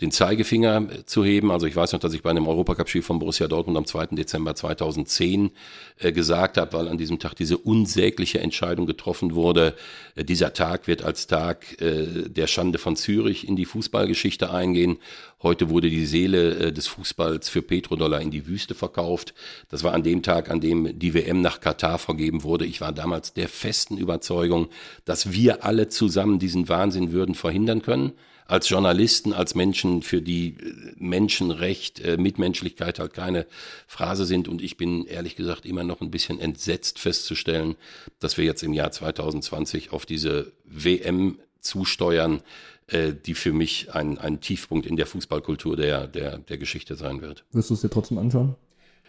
den 0.00 0.10
Zeigefinger 0.10 1.06
zu 1.06 1.24
heben. 1.24 1.50
Also 1.50 1.66
ich 1.66 1.76
weiß 1.76 1.92
noch, 1.92 2.00
dass 2.00 2.14
ich 2.14 2.22
bei 2.22 2.30
einem 2.30 2.46
Europacup-Spiel 2.46 3.02
von 3.02 3.18
Borussia 3.18 3.48
Dortmund 3.48 3.76
am 3.76 3.84
2. 3.84 4.06
Dezember 4.12 4.54
2010 4.54 5.50
äh, 5.98 6.12
gesagt 6.12 6.56
habe, 6.56 6.72
weil 6.72 6.88
an 6.88 6.98
diesem 6.98 7.18
Tag 7.18 7.34
diese 7.34 7.58
unsägliche 7.58 8.40
Entscheidung 8.40 8.86
getroffen 8.86 9.34
wurde. 9.34 9.74
Äh, 10.14 10.24
dieser 10.24 10.52
Tag 10.52 10.86
wird 10.86 11.02
als 11.02 11.26
Tag 11.26 11.80
äh, 11.82 12.28
der 12.28 12.46
Schande 12.46 12.78
von 12.78 12.96
Zürich 12.96 13.46
in 13.46 13.56
die 13.56 13.66
Fußballgeschichte 13.66 14.50
eingehen. 14.50 14.98
Heute 15.42 15.68
wurde 15.68 15.90
die 15.90 16.06
Seele 16.06 16.54
äh, 16.54 16.72
des 16.72 16.86
Fußballs 16.86 17.48
für 17.48 17.62
Petrodollar 17.62 18.20
in 18.20 18.30
die 18.30 18.46
Wüste 18.46 18.74
verkauft. 18.74 19.34
Das 19.68 19.84
war 19.84 19.92
an 19.92 20.02
dem 20.02 20.22
Tag, 20.22 20.50
an 20.50 20.60
dem 20.60 20.98
die 20.98 21.12
WM 21.12 21.42
nach 21.42 21.60
Katar 21.60 21.98
vergeben 21.98 22.42
wurde. 22.42 22.64
Ich 22.64 22.80
war 22.80 22.92
damals 22.92 23.34
der 23.34 23.48
festen 23.48 23.98
Überzeugung, 23.98 24.68
dass 25.04 25.32
wir 25.32 25.64
alle 25.64 25.88
zusammen 25.88 26.38
diesen 26.38 26.68
Wahnsinn 26.70 27.12
würden 27.12 27.34
verhindern 27.34 27.82
können 27.82 28.12
als 28.50 28.68
Journalisten, 28.68 29.32
als 29.32 29.54
Menschen, 29.54 30.02
für 30.02 30.20
die 30.20 30.48
äh, 30.48 30.92
Menschenrecht, 30.98 32.00
äh, 32.00 32.16
Mitmenschlichkeit 32.16 32.98
halt 32.98 33.14
keine 33.14 33.46
Phrase 33.86 34.26
sind. 34.26 34.48
Und 34.48 34.60
ich 34.60 34.76
bin 34.76 35.06
ehrlich 35.06 35.36
gesagt 35.36 35.64
immer 35.64 35.84
noch 35.84 36.00
ein 36.00 36.10
bisschen 36.10 36.40
entsetzt 36.40 36.98
festzustellen, 36.98 37.76
dass 38.18 38.36
wir 38.36 38.44
jetzt 38.44 38.64
im 38.64 38.72
Jahr 38.72 38.90
2020 38.90 39.92
auf 39.92 40.04
diese 40.04 40.52
WM 40.64 41.38
zusteuern, 41.60 42.42
äh, 42.88 43.12
die 43.14 43.34
für 43.34 43.52
mich 43.52 43.94
ein, 43.94 44.18
ein 44.18 44.40
Tiefpunkt 44.40 44.84
in 44.84 44.96
der 44.96 45.06
Fußballkultur 45.06 45.76
der, 45.76 46.08
der, 46.08 46.38
der 46.38 46.58
Geschichte 46.58 46.96
sein 46.96 47.22
wird. 47.22 47.44
Wirst 47.52 47.70
du 47.70 47.74
es 47.74 47.82
dir 47.82 47.90
trotzdem 47.90 48.18
anschauen? 48.18 48.56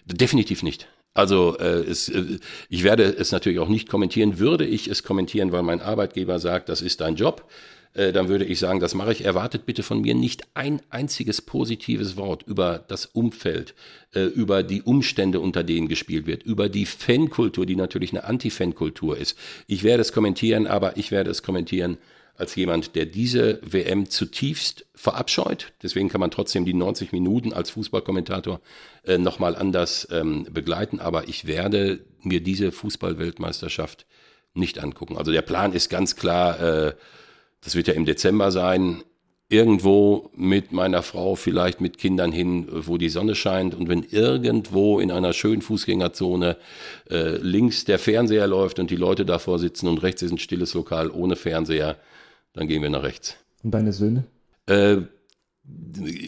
Definitiv 0.06 0.62
nicht. 0.62 0.88
Also 1.14 1.58
äh, 1.58 1.82
es, 1.82 2.10
äh, 2.10 2.38
ich 2.70 2.84
werde 2.84 3.04
es 3.04 3.32
natürlich 3.32 3.60
auch 3.60 3.68
nicht 3.68 3.90
kommentieren. 3.90 4.40
Würde 4.40 4.66
ich 4.66 4.88
es 4.88 5.04
kommentieren, 5.04 5.52
weil 5.52 5.64
mein 5.64 5.82
Arbeitgeber 5.82 6.40
sagt, 6.40 6.70
das 6.70 6.82
ist 6.82 7.02
dein 7.02 7.16
Job, 7.16 7.50
äh, 7.94 8.12
dann 8.12 8.30
würde 8.30 8.46
ich 8.46 8.60
sagen, 8.60 8.80
das 8.80 8.96
mache 8.96 9.12
ich. 9.12 9.26
Erwartet 9.26 9.66
bitte 9.66 9.84
von 9.84 10.02
mir 10.02 10.16
nicht 10.16 10.44
ein 10.54 10.82
einziges 10.90 11.42
positives 11.42 12.18
Wort 12.18 12.44
über 12.44 12.84
das 12.88 13.06
Umfeld, 13.06 13.74
äh, 14.14 14.24
über 14.24 14.64
die 14.64 14.82
Umstände, 14.82 15.40
unter 15.40 15.64
denen 15.64 15.88
gespielt 15.88 16.26
wird, 16.26 16.44
über 16.44 16.70
die 16.70 16.86
Fankultur, 16.86 17.66
die 17.66 17.76
natürlich 17.76 18.12
eine 18.12 18.24
Anti-Fankultur 18.24 19.18
ist. 19.18 19.38
Ich 19.68 19.84
werde 19.84 20.02
es 20.02 20.14
kommentieren, 20.14 20.68
aber 20.68 20.98
ich 20.98 21.12
werde 21.12 21.30
es 21.30 21.44
kommentieren 21.44 21.98
als 22.36 22.56
jemand, 22.56 22.96
der 22.96 23.06
diese 23.06 23.60
WM 23.62 24.10
zutiefst 24.10 24.86
verabscheut. 24.96 25.74
Deswegen 25.84 26.10
kann 26.10 26.22
man 26.22 26.32
trotzdem 26.32 26.66
die 26.66 26.74
90 26.74 27.12
Minuten 27.12 27.54
als 27.54 27.70
Fußballkommentator 27.72 28.62
äh, 29.04 29.18
nochmal 29.18 29.56
anders 29.56 30.08
ähm, 30.12 30.48
begleiten. 30.50 31.00
Aber 31.00 31.28
ich 31.28 31.46
werde 31.46 32.00
mir 32.24 32.42
diese 32.42 32.72
Fußballweltmeisterschaft 32.72 34.06
nicht 34.54 34.80
angucken. 34.80 35.18
Also 35.18 35.32
der 35.32 35.44
Plan 35.44 35.74
ist 35.74 35.90
ganz 35.90 36.16
klar, 36.16 36.60
äh, 36.60 36.94
das 37.64 37.76
wird 37.76 37.88
ja 37.88 37.94
im 37.94 38.06
Dezember 38.06 38.52
sein, 38.52 39.04
irgendwo 39.52 40.32
mit 40.34 40.72
meiner 40.72 41.04
Frau, 41.04 41.36
vielleicht 41.36 41.82
mit 41.82 41.98
Kindern 41.98 42.32
hin, 42.32 42.68
wo 42.72 42.98
die 42.98 43.10
Sonne 43.10 43.36
scheint. 43.36 43.76
Und 43.76 43.90
wenn 43.90 44.04
irgendwo 44.04 45.00
in 45.00 45.12
einer 45.12 45.34
schönen 45.34 45.62
Fußgängerzone 45.62 46.56
äh, 47.10 47.36
links 47.38 47.84
der 47.84 48.00
Fernseher 48.00 48.48
läuft 48.48 48.80
und 48.80 48.90
die 48.90 48.96
Leute 48.96 49.26
davor 49.26 49.60
sitzen 49.60 49.88
und 49.88 50.02
rechts 50.04 50.22
ist 50.22 50.32
ein 50.32 50.38
stilles 50.38 50.74
Lokal 50.74 51.12
ohne 51.12 51.36
Fernseher, 51.36 51.98
dann 52.54 52.68
gehen 52.68 52.82
wir 52.82 52.90
nach 52.90 53.04
rechts. 53.04 53.36
Und 53.62 53.72
deine 53.72 53.92
Söhne? 53.92 54.24
Äh, 54.68 55.02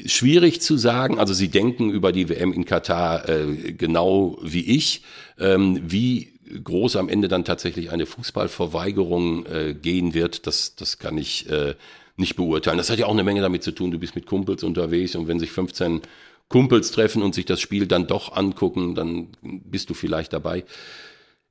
schwierig 0.06 0.62
zu 0.62 0.76
sagen. 0.76 1.18
Also 1.18 1.34
sie 1.34 1.48
denken 1.48 1.92
über 1.92 2.12
die 2.12 2.28
WM 2.28 2.52
in 2.52 2.66
Katar 2.66 3.28
äh, 3.30 3.72
genau 3.72 4.38
wie 4.44 4.66
ich. 4.76 5.04
Ähm, 5.40 5.80
wie 5.82 6.33
groß 6.62 6.96
am 6.96 7.10
Ende 7.10 7.28
dann 7.28 7.46
tatsächlich 7.46 7.92
eine 7.92 8.06
Fußballverweigerung 8.06 9.46
äh, 9.46 9.74
gehen 9.74 10.14
wird, 10.14 10.48
das, 10.48 10.76
das 10.76 11.00
kann 11.00 11.18
ich 11.18 11.50
äh, 11.50 11.76
nicht 12.18 12.36
beurteilen. 12.36 12.78
Das 12.78 12.90
hat 12.90 13.00
ja 13.00 13.06
auch 13.08 13.14
eine 13.14 13.24
Menge 13.24 13.42
damit 13.42 13.64
zu 13.64 13.72
tun, 13.72 13.92
du 13.92 14.00
bist 14.00 14.16
mit 14.16 14.26
Kumpels 14.26 14.64
unterwegs 14.64 15.16
und 15.16 15.28
wenn 15.28 15.40
sich 15.40 15.52
15 15.52 16.02
Kumpels 16.50 16.92
treffen 16.92 17.24
und 17.24 17.34
sich 17.34 17.46
das 17.46 17.60
Spiel 17.62 17.88
dann 17.88 18.08
doch 18.08 18.36
angucken, 18.36 18.96
dann 18.96 19.30
bist 19.42 19.90
du 19.90 19.94
vielleicht 19.94 20.34
dabei. 20.34 20.66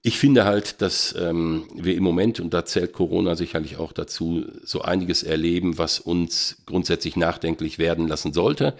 Ich 0.04 0.18
finde 0.18 0.44
halt, 0.44 0.82
dass 0.82 1.14
ähm, 1.18 1.64
wir 1.74 1.94
im 1.94 2.02
Moment, 2.02 2.40
und 2.40 2.52
da 2.52 2.64
zählt 2.64 2.92
Corona 2.92 3.36
sicherlich 3.36 3.76
auch 3.76 3.92
dazu, 3.92 4.44
so 4.64 4.82
einiges 4.82 5.22
erleben, 5.22 5.78
was 5.78 6.00
uns 6.00 6.58
grundsätzlich 6.66 7.16
nachdenklich 7.16 7.78
werden 7.78 8.08
lassen 8.08 8.32
sollte. 8.32 8.74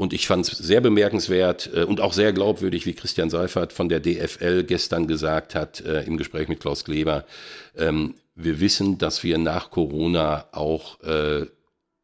Und 0.00 0.14
ich 0.14 0.26
fand 0.26 0.50
es 0.50 0.56
sehr 0.56 0.80
bemerkenswert 0.80 1.68
äh, 1.74 1.84
und 1.84 2.00
auch 2.00 2.14
sehr 2.14 2.32
glaubwürdig, 2.32 2.86
wie 2.86 2.94
Christian 2.94 3.28
Seifert 3.28 3.74
von 3.74 3.90
der 3.90 4.00
DFL 4.00 4.64
gestern 4.64 5.06
gesagt 5.06 5.54
hat 5.54 5.82
äh, 5.82 6.04
im 6.04 6.16
Gespräch 6.16 6.48
mit 6.48 6.58
Klaus 6.58 6.86
Kleber. 6.86 7.26
Ähm, 7.76 8.14
wir 8.34 8.60
wissen, 8.60 8.96
dass 8.96 9.22
wir 9.24 9.36
nach 9.36 9.70
Corona 9.70 10.46
auch 10.52 11.02
äh, 11.02 11.44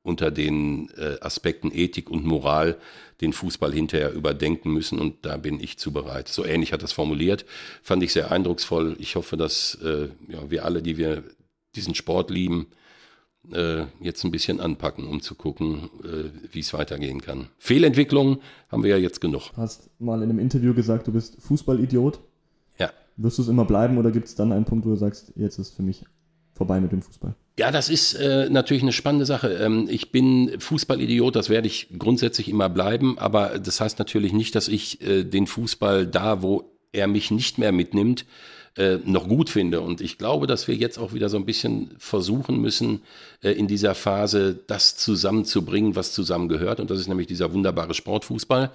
unter 0.03 0.31
den 0.31 0.91
Aspekten 1.21 1.73
Ethik 1.75 2.11
und 2.11 2.25
Moral 2.25 2.77
den 3.21 3.33
Fußball 3.33 3.73
hinterher 3.73 4.13
überdenken 4.13 4.71
müssen 4.71 5.01
und 5.01 5.25
da 5.25 5.37
bin 5.37 5.59
ich 5.59 5.79
zu 5.79 5.91
bereit. 5.91 6.29
So 6.29 6.45
ähnlich 6.45 6.73
hat 6.73 6.85
das 6.85 6.93
formuliert, 6.93 7.45
fand 7.83 8.05
ich 8.05 8.13
sehr 8.13 8.31
eindrucksvoll. 8.31 8.95
Ich 9.01 9.17
hoffe, 9.17 9.37
dass 9.37 9.79
ja, 9.83 10.49
wir 10.49 10.65
alle, 10.65 10.81
die 10.81 10.97
wir 10.97 11.25
diesen 11.75 11.97
Sport 11.97 12.31
lieben, 12.31 12.69
äh, 13.53 13.85
jetzt 14.01 14.25
ein 14.25 14.31
bisschen 14.31 14.61
anpacken, 14.61 15.07
um 15.07 15.21
zu 15.21 15.35
gucken, 15.35 15.91
äh, 16.05 16.31
wie 16.53 16.61
es 16.61 16.73
weitergehen 16.75 17.21
kann. 17.21 17.49
Fehlentwicklungen 17.59 18.39
haben 18.69 18.83
wir 18.83 18.91
ja 18.91 18.97
jetzt 18.97 19.21
genug. 19.21 19.51
Du 19.55 19.57
hast 19.57 19.91
mal 19.99 20.23
in 20.23 20.31
einem 20.31 20.39
Interview 20.39 20.75
gesagt, 20.75 21.07
du 21.07 21.13
bist 21.13 21.41
Fußballidiot. 21.41 22.21
Ja. 22.79 22.91
Wirst 23.17 23.39
du 23.39 23.43
es 23.43 23.49
immer 23.49 23.65
bleiben 23.65 23.99
oder 23.99 24.11
gibt 24.11 24.27
es 24.29 24.35
dann 24.35 24.53
einen 24.53 24.65
Punkt, 24.65 24.87
wo 24.87 24.91
du 24.91 24.97
sagst, 24.97 25.33
jetzt 25.37 25.59
ist 25.59 25.75
für 25.75 25.83
mich 25.83 26.05
vorbei 26.55 26.81
mit 26.81 26.93
dem 26.93 27.03
Fußball? 27.03 27.35
Ja, 27.59 27.71
das 27.71 27.89
ist 27.89 28.15
äh, 28.15 28.51
natürlich 28.51 28.83
eine 28.83 28.93
spannende 28.93 29.25
Sache. 29.25 29.49
Ähm, 29.55 29.87
ich 29.91 30.13
bin 30.13 30.61
Fußballidiot, 30.61 31.37
das 31.37 31.49
werde 31.49 31.67
ich 31.69 31.89
grundsätzlich 31.99 32.49
immer 32.49 32.69
bleiben, 32.69 33.19
aber 33.19 33.59
das 33.59 33.81
heißt 33.81 33.99
natürlich 33.99 34.33
nicht, 34.33 34.55
dass 34.55 34.69
ich 34.69 35.01
äh, 35.01 35.25
den 35.25 35.47
Fußball 35.47 36.07
da, 36.07 36.43
wo 36.43 36.71
er 36.93 37.07
mich 37.07 37.31
nicht 37.31 37.59
mehr 37.59 37.73
mitnimmt, 37.73 38.27
äh, 38.77 38.99
noch 39.05 39.27
gut 39.27 39.49
finde. 39.49 39.81
Und 39.81 40.01
ich 40.01 40.19
glaube, 40.19 40.47
dass 40.47 40.69
wir 40.69 40.75
jetzt 40.75 40.99
auch 40.99 41.13
wieder 41.13 41.29
so 41.29 41.37
ein 41.37 41.47
bisschen 41.47 41.91
versuchen 41.99 42.61
müssen, 42.61 43.03
äh, 43.43 43.53
in 43.53 43.69
dieser 43.69 43.95
Phase 43.95 44.59
das 44.67 44.97
zusammenzubringen, 44.97 45.97
was 45.97 46.13
zusammengehört. 46.13 46.81
Und 46.81 46.91
das 46.91 47.01
ist 47.01 47.09
nämlich 47.09 47.27
dieser 47.27 47.53
wunderbare 47.53 47.95
Sportfußball 47.95 48.71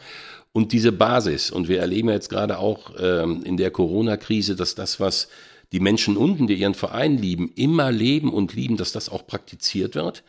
und 0.54 0.72
diese 0.72 0.92
Basis. 0.92 1.52
Und 1.52 1.68
wir 1.68 1.80
erleben 1.80 2.10
jetzt 2.10 2.30
gerade 2.30 2.58
auch 2.58 2.92
ähm, 3.00 3.44
in 3.44 3.58
der 3.58 3.72
Corona-Krise, 3.72 4.56
dass 4.56 4.76
das, 4.76 5.00
was 5.00 5.28
die 5.72 5.80
Menschen 5.80 6.18
unten, 6.18 6.48
die 6.48 6.56
ihren 6.56 6.74
Verein 6.74 7.18
lieben, 7.18 7.52
immer 7.56 7.92
leben 7.92 8.34
und 8.34 8.54
lieben, 8.56 8.78
dass 8.78 8.92
das 8.92 9.08
auch 9.08 9.26
praktiziert 9.26 9.96
wird. 9.96 10.24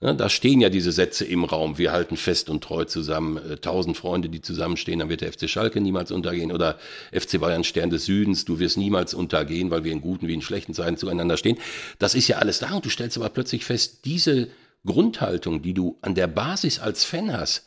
Da 0.00 0.28
stehen 0.28 0.60
ja 0.60 0.68
diese 0.68 0.92
Sätze 0.92 1.24
im 1.24 1.42
Raum. 1.42 1.76
Wir 1.76 1.90
halten 1.90 2.16
fest 2.16 2.50
und 2.50 2.62
treu 2.62 2.84
zusammen. 2.84 3.36
Äh, 3.36 3.56
tausend 3.56 3.96
Freunde, 3.96 4.28
die 4.28 4.40
zusammenstehen, 4.40 5.00
dann 5.00 5.08
wird 5.08 5.22
der 5.22 5.32
FC 5.32 5.50
Schalke 5.50 5.80
niemals 5.80 6.12
untergehen. 6.12 6.52
Oder 6.52 6.78
FC 7.12 7.40
Bayern 7.40 7.64
Stern 7.64 7.90
des 7.90 8.04
Südens, 8.04 8.44
du 8.44 8.60
wirst 8.60 8.76
niemals 8.76 9.12
untergehen, 9.12 9.72
weil 9.72 9.82
wir 9.82 9.90
in 9.90 10.00
guten 10.00 10.28
wie 10.28 10.34
in 10.34 10.42
schlechten 10.42 10.72
Zeiten 10.72 10.96
zueinander 10.96 11.36
stehen. 11.36 11.58
Das 11.98 12.14
ist 12.14 12.28
ja 12.28 12.38
alles 12.38 12.60
da. 12.60 12.74
Und 12.74 12.84
du 12.84 12.90
stellst 12.90 13.16
aber 13.16 13.28
plötzlich 13.28 13.64
fest, 13.64 14.04
diese 14.04 14.48
Grundhaltung, 14.86 15.62
die 15.62 15.74
du 15.74 15.98
an 16.00 16.14
der 16.14 16.28
Basis 16.28 16.78
als 16.78 17.02
Fan 17.02 17.36
hast, 17.36 17.66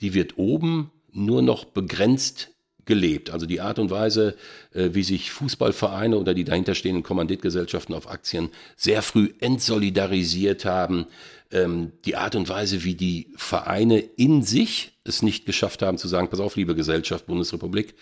die 0.00 0.14
wird 0.14 0.38
oben 0.38 0.92
nur 1.10 1.42
noch 1.42 1.64
begrenzt 1.64 2.50
gelebt. 2.84 3.30
Also 3.30 3.46
die 3.46 3.60
Art 3.60 3.78
und 3.78 3.90
Weise, 3.90 4.36
äh, 4.74 4.90
wie 4.92 5.02
sich 5.02 5.30
Fußballvereine 5.30 6.16
oder 6.16 6.34
die 6.34 6.44
dahinterstehenden 6.44 7.02
Kommanditgesellschaften 7.02 7.94
auf 7.94 8.08
Aktien 8.08 8.50
sehr 8.76 9.02
früh 9.02 9.30
entsolidarisiert 9.40 10.64
haben, 10.64 11.06
ähm, 11.52 11.92
die 12.04 12.16
Art 12.16 12.34
und 12.34 12.48
Weise, 12.48 12.84
wie 12.84 12.94
die 12.94 13.28
Vereine 13.36 13.98
in 13.98 14.42
sich 14.42 14.92
es 15.04 15.22
nicht 15.22 15.46
geschafft 15.46 15.82
haben 15.82 15.98
zu 15.98 16.08
sagen, 16.08 16.28
pass 16.28 16.40
auf, 16.40 16.56
liebe 16.56 16.74
Gesellschaft, 16.74 17.26
Bundesrepublik, 17.26 17.94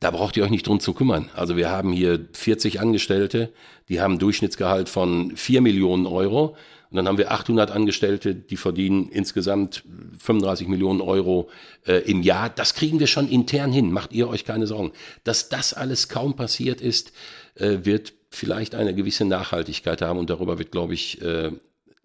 da 0.00 0.10
braucht 0.10 0.36
ihr 0.36 0.44
euch 0.44 0.50
nicht 0.50 0.66
drum 0.66 0.80
zu 0.80 0.94
kümmern. 0.94 1.30
Also 1.34 1.56
wir 1.56 1.70
haben 1.70 1.92
hier 1.92 2.26
40 2.32 2.80
Angestellte, 2.80 3.52
die 3.88 4.00
haben 4.00 4.18
Durchschnittsgehalt 4.18 4.88
von 4.88 5.36
4 5.36 5.60
Millionen 5.60 6.06
Euro. 6.06 6.56
Und 6.92 6.96
dann 6.96 7.08
haben 7.08 7.16
wir 7.16 7.32
800 7.32 7.70
Angestellte, 7.70 8.34
die 8.34 8.58
verdienen 8.58 9.08
insgesamt 9.08 9.82
35 10.18 10.68
Millionen 10.68 11.00
Euro 11.00 11.48
äh, 11.86 12.02
im 12.02 12.20
Jahr. 12.20 12.50
Das 12.50 12.74
kriegen 12.74 13.00
wir 13.00 13.06
schon 13.06 13.28
intern 13.28 13.72
hin. 13.72 13.90
Macht 13.90 14.12
ihr 14.12 14.28
euch 14.28 14.44
keine 14.44 14.66
Sorgen. 14.66 14.92
Dass 15.24 15.48
das 15.48 15.72
alles 15.72 16.10
kaum 16.10 16.36
passiert 16.36 16.82
ist, 16.82 17.12
äh, 17.54 17.78
wird 17.84 18.12
vielleicht 18.28 18.74
eine 18.74 18.94
gewisse 18.94 19.24
Nachhaltigkeit 19.24 20.02
haben. 20.02 20.18
Und 20.18 20.28
darüber 20.28 20.58
wird, 20.58 20.70
glaube 20.70 20.92
ich, 20.92 21.22
äh, 21.22 21.52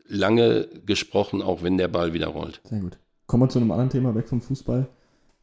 lange 0.08 0.70
gesprochen, 0.86 1.42
auch 1.42 1.64
wenn 1.64 1.78
der 1.78 1.90
Ball 1.90 2.14
wieder 2.14 2.28
rollt. 2.28 2.62
Sehr 2.64 2.80
gut. 2.80 2.98
Kommen 3.26 3.44
wir 3.44 3.50
zu 3.50 3.60
einem 3.60 3.72
anderen 3.72 3.90
Thema, 3.90 4.16
weg 4.16 4.30
vom 4.30 4.40
Fußball. 4.40 4.88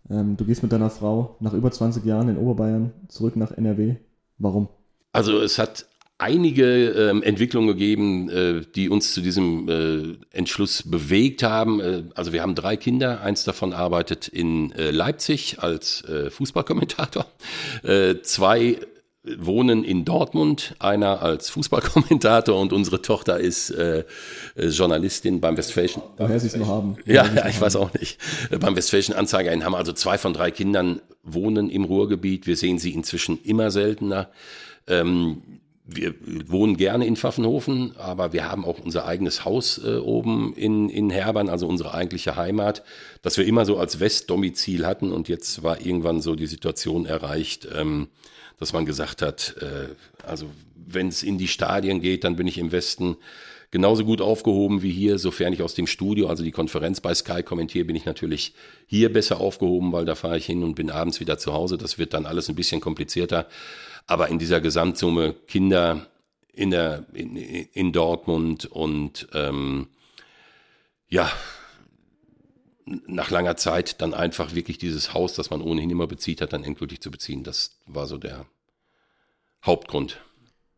Ähm, 0.09 0.39
du 0.39 0.47
gehst 0.47 0.63
mit 0.63 0.73
deiner 0.73 0.89
Frau 0.89 1.37
nach 1.41 1.53
über 1.53 1.71
20 1.71 2.03
Jahren 2.07 2.31
in 2.31 2.39
Oberbayern 2.39 2.93
zurück 3.09 3.37
nach 3.37 3.53
NRW. 3.53 3.97
Warum? 4.39 4.69
Also 5.13 5.43
es 5.43 5.59
hat 5.59 5.87
einige 6.25 6.89
ähm, 6.89 7.23
Entwicklungen 7.23 7.69
gegeben, 7.69 8.31
äh, 8.31 8.63
die 8.75 8.89
uns 8.89 9.13
zu 9.13 9.21
diesem 9.21 9.69
äh, 9.69 10.37
Entschluss 10.37 10.83
bewegt 10.83 11.43
haben. 11.43 11.81
Äh, 11.81 12.05
also 12.15 12.33
wir 12.33 12.41
haben 12.41 12.55
drei 12.55 12.79
Kinder, 12.79 13.21
eins 13.21 13.45
davon 13.45 13.75
arbeitet 13.75 14.29
in 14.29 14.73
äh, 14.73 14.91
Leipzig 14.91 15.59
als 15.59 16.03
äh, 16.05 16.31
Fußballkommentator, 16.31 17.27
äh, 17.83 18.23
zwei 18.23 18.79
wohnen 19.39 19.85
in 19.85 20.07
Dortmund, 20.07 20.75
einer 20.79 21.21
als 21.21 21.51
Fußballkommentator 21.51 22.59
und 22.59 22.73
unsere 22.73 23.03
Tochter 23.03 23.39
ist 23.39 23.71
äh, 23.71 24.05
Journalistin 24.57 25.41
beim 25.41 25.59
Westfälischen. 25.59 26.03
Woher 26.17 26.41
sie 26.41 26.47
es 26.47 26.57
noch 26.57 26.69
haben. 26.69 26.97
Ja, 27.05 27.27
ja 27.35 27.49
ich 27.49 27.61
weiß 27.61 27.77
auch 27.77 27.93
nicht. 27.95 28.19
Beim 28.61 28.77
Westfälischen 28.77 29.15
Anzeiger 29.15 29.51
haben 29.63 29.75
also 29.75 29.93
zwei 29.93 30.17
von 30.17 30.33
drei 30.33 30.51
Kindern 30.51 31.01
wohnen 31.23 31.71
im 31.71 31.85
Ruhrgebiet. 31.85 32.47
Wir 32.47 32.57
sehen 32.57 32.79
sie 32.79 32.93
inzwischen 32.93 33.39
immer 33.43 33.71
seltener. 33.71 34.31
Ähm, 34.87 35.43
wir 35.87 36.15
wohnen 36.47 36.79
gerne 36.79 37.07
in 37.07 37.15
Pfaffenhofen, 37.15 37.95
aber 37.99 38.33
wir 38.33 38.51
haben 38.51 38.65
auch 38.65 38.79
unser 38.79 39.07
eigenes 39.07 39.45
Haus 39.45 39.79
äh, 39.85 39.97
oben 39.99 40.55
in, 40.57 40.89
in 40.89 41.11
Herbern, 41.11 41.51
also 41.51 41.69
unsere 41.69 41.93
eigentliche 41.93 42.37
Heimat, 42.37 42.83
das 43.21 43.37
wir 43.37 43.47
immer 43.47 43.67
so 43.67 43.77
als 43.77 44.01
Westdomizil 44.01 44.87
hatten 44.87 45.13
und 45.13 45.29
jetzt 45.29 45.63
war 45.63 45.85
irgendwann 45.85 46.23
so 46.23 46.37
die 46.37 46.47
Situation 46.47 47.05
erreicht, 47.05 47.69
ähm, 47.75 48.09
dass 48.59 48.73
man 48.73 48.87
gesagt 48.87 49.21
hat, 49.21 49.57
äh, 49.61 49.95
also 50.27 50.47
wenn 50.75 51.09
es 51.09 51.23
in 51.23 51.37
die 51.37 51.49
Stadien 51.49 52.01
geht, 52.01 52.25
dann 52.25 52.37
bin 52.37 52.47
ich 52.47 52.57
im 52.57 52.73
Westen 52.73 53.17
genauso 53.71 54.05
gut 54.05 54.21
aufgehoben 54.21 54.83
wie 54.83 54.93
hier, 54.93 55.19
sofern 55.19 55.53
ich 55.53 55.61
aus 55.61 55.75
dem 55.75 55.89
Studio, 55.89 56.29
also 56.29 56.45
die 56.45 56.53
Konferenz 56.53 57.01
bei 57.01 57.13
Sky 57.13 57.43
kommentiere, 57.43 57.85
bin 57.85 57.97
ich 57.97 58.05
natürlich 58.05 58.55
hier 58.87 59.13
besser 59.13 59.41
aufgehoben, 59.41 59.93
weil 59.93 60.05
da 60.05 60.15
fahre 60.15 60.39
ich 60.39 60.47
hin 60.47 60.63
und 60.63 60.77
bin 60.77 60.91
abends 60.91 61.19
wieder 61.19 61.39
zu 61.39 61.53
Hause. 61.53 61.77
Das 61.77 61.99
wird 61.99 62.15
dann 62.15 62.25
alles 62.25 62.49
ein 62.49 62.55
bisschen 62.55 62.81
komplizierter. 62.81 63.49
Aber 64.07 64.29
in 64.29 64.39
dieser 64.39 64.61
Gesamtsumme 64.61 65.33
Kinder 65.33 66.07
in, 66.53 66.71
der, 66.71 67.07
in, 67.13 67.37
in 67.37 67.93
Dortmund 67.93 68.67
und 68.67 69.29
ähm, 69.33 69.89
ja, 71.09 71.31
nach 72.87 73.31
langer 73.31 73.57
Zeit 73.57 74.01
dann 74.03 74.15
einfach 74.15 74.55
wirklich 74.55 74.79
dieses 74.79 75.15
Haus, 75.15 75.35
das 75.35 75.51
man 75.51 75.63
ohnehin 75.63 75.91
immer 75.91 76.07
bezieht 76.07 76.41
hat, 76.41 76.53
dann 76.53 76.65
endgültig 76.65 77.01
zu 77.01 77.11
beziehen. 77.11 77.45
Das 77.45 77.79
war 77.87 78.07
so 78.07 78.19
der 78.19 78.47
Hauptgrund 79.65 80.21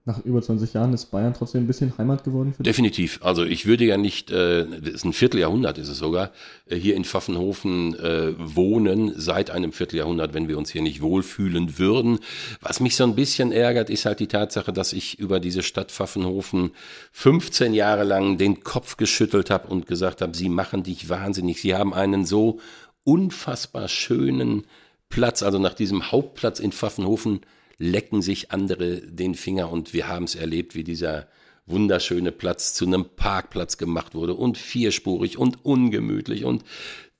nach 0.06 0.24
über 0.24 0.40
20 0.40 0.72
Jahren 0.72 0.94
ist 0.94 1.06
Bayern 1.06 1.34
trotzdem 1.34 1.64
ein 1.64 1.66
bisschen 1.66 1.98
Heimat 1.98 2.22
geworden 2.22 2.54
für? 2.54 2.62
Definitiv. 2.62 3.18
Also 3.22 3.44
ich 3.44 3.66
würde 3.66 3.84
ja 3.84 3.96
nicht, 3.96 4.30
äh, 4.30 4.64
ist 4.64 5.04
ein 5.04 5.12
Vierteljahrhundert 5.12 5.78
ist 5.78 5.88
es 5.88 5.98
sogar, 5.98 6.30
äh, 6.66 6.76
hier 6.76 6.94
in 6.94 7.04
Pfaffenhofen 7.04 7.98
äh, 7.98 8.32
wohnen, 8.38 9.12
seit 9.16 9.50
einem 9.50 9.72
Vierteljahrhundert, 9.72 10.32
wenn 10.32 10.46
wir 10.46 10.58
uns 10.58 10.70
hier 10.70 10.82
nicht 10.82 11.02
wohlfühlen 11.02 11.76
würden. 11.78 12.20
Was 12.60 12.78
mich 12.78 12.94
so 12.94 13.02
ein 13.02 13.16
bisschen 13.16 13.50
ärgert, 13.50 13.90
ist 13.90 14.06
halt 14.06 14.20
die 14.20 14.28
Tatsache, 14.28 14.72
dass 14.72 14.92
ich 14.92 15.18
über 15.18 15.40
diese 15.40 15.64
Stadt 15.64 15.90
Pfaffenhofen 15.90 16.70
15 17.10 17.74
Jahre 17.74 18.04
lang 18.04 18.38
den 18.38 18.62
Kopf 18.62 18.96
geschüttelt 18.96 19.50
habe 19.50 19.66
und 19.66 19.88
gesagt 19.88 20.22
habe, 20.22 20.36
sie 20.36 20.48
machen 20.48 20.84
dich 20.84 21.08
wahnsinnig. 21.08 21.60
Sie 21.60 21.74
haben 21.74 21.92
einen 21.92 22.24
so 22.24 22.60
unfassbar 23.02 23.88
schönen 23.88 24.66
Platz, 25.08 25.42
also 25.42 25.58
nach 25.58 25.74
diesem 25.74 26.12
Hauptplatz 26.12 26.60
in 26.60 26.70
Pfaffenhofen 26.70 27.40
lecken 27.78 28.22
sich 28.22 28.50
andere 28.50 29.00
den 29.00 29.34
Finger 29.34 29.70
und 29.70 29.92
wir 29.92 30.08
haben 30.08 30.24
es 30.24 30.34
erlebt, 30.34 30.74
wie 30.74 30.84
dieser 30.84 31.28
wunderschöne 31.66 32.32
Platz 32.32 32.74
zu 32.74 32.86
einem 32.86 33.04
Parkplatz 33.16 33.76
gemacht 33.76 34.14
wurde 34.14 34.34
und 34.34 34.56
vierspurig 34.56 35.36
und 35.36 35.64
ungemütlich 35.64 36.44
und 36.44 36.64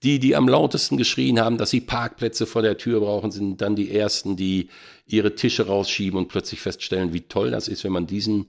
die, 0.02 0.18
die 0.18 0.36
am 0.36 0.48
lautesten 0.48 0.96
geschrien 0.96 1.40
haben, 1.40 1.58
dass 1.58 1.70
sie 1.70 1.80
Parkplätze 1.80 2.46
vor 2.46 2.62
der 2.62 2.78
Tür 2.78 3.00
brauchen, 3.00 3.30
sind 3.30 3.60
dann 3.60 3.76
die 3.76 3.90
ersten, 3.90 4.36
die 4.36 4.68
ihre 5.06 5.34
Tische 5.34 5.66
rausschieben 5.66 6.18
und 6.18 6.28
plötzlich 6.28 6.60
feststellen, 6.60 7.12
wie 7.12 7.22
toll 7.22 7.50
das 7.50 7.66
ist, 7.66 7.82
wenn 7.82 7.92
man 7.92 8.06
diesen 8.06 8.46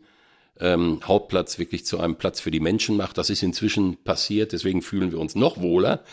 ähm, 0.60 1.00
Hauptplatz 1.04 1.58
wirklich 1.58 1.86
zu 1.86 2.00
einem 2.00 2.15
Platz 2.15 2.41
für 2.41 2.52
die 2.52 2.60
Menschen 2.60 2.98
macht. 2.98 3.17
Das 3.17 3.30
ist 3.30 3.43
inzwischen 3.43 3.98
passiert, 4.04 4.52
deswegen 4.52 4.82
fühlen 4.82 5.12
wir 5.12 5.20
uns 5.20 5.36
noch 5.36 5.62
wohler. 5.62 6.04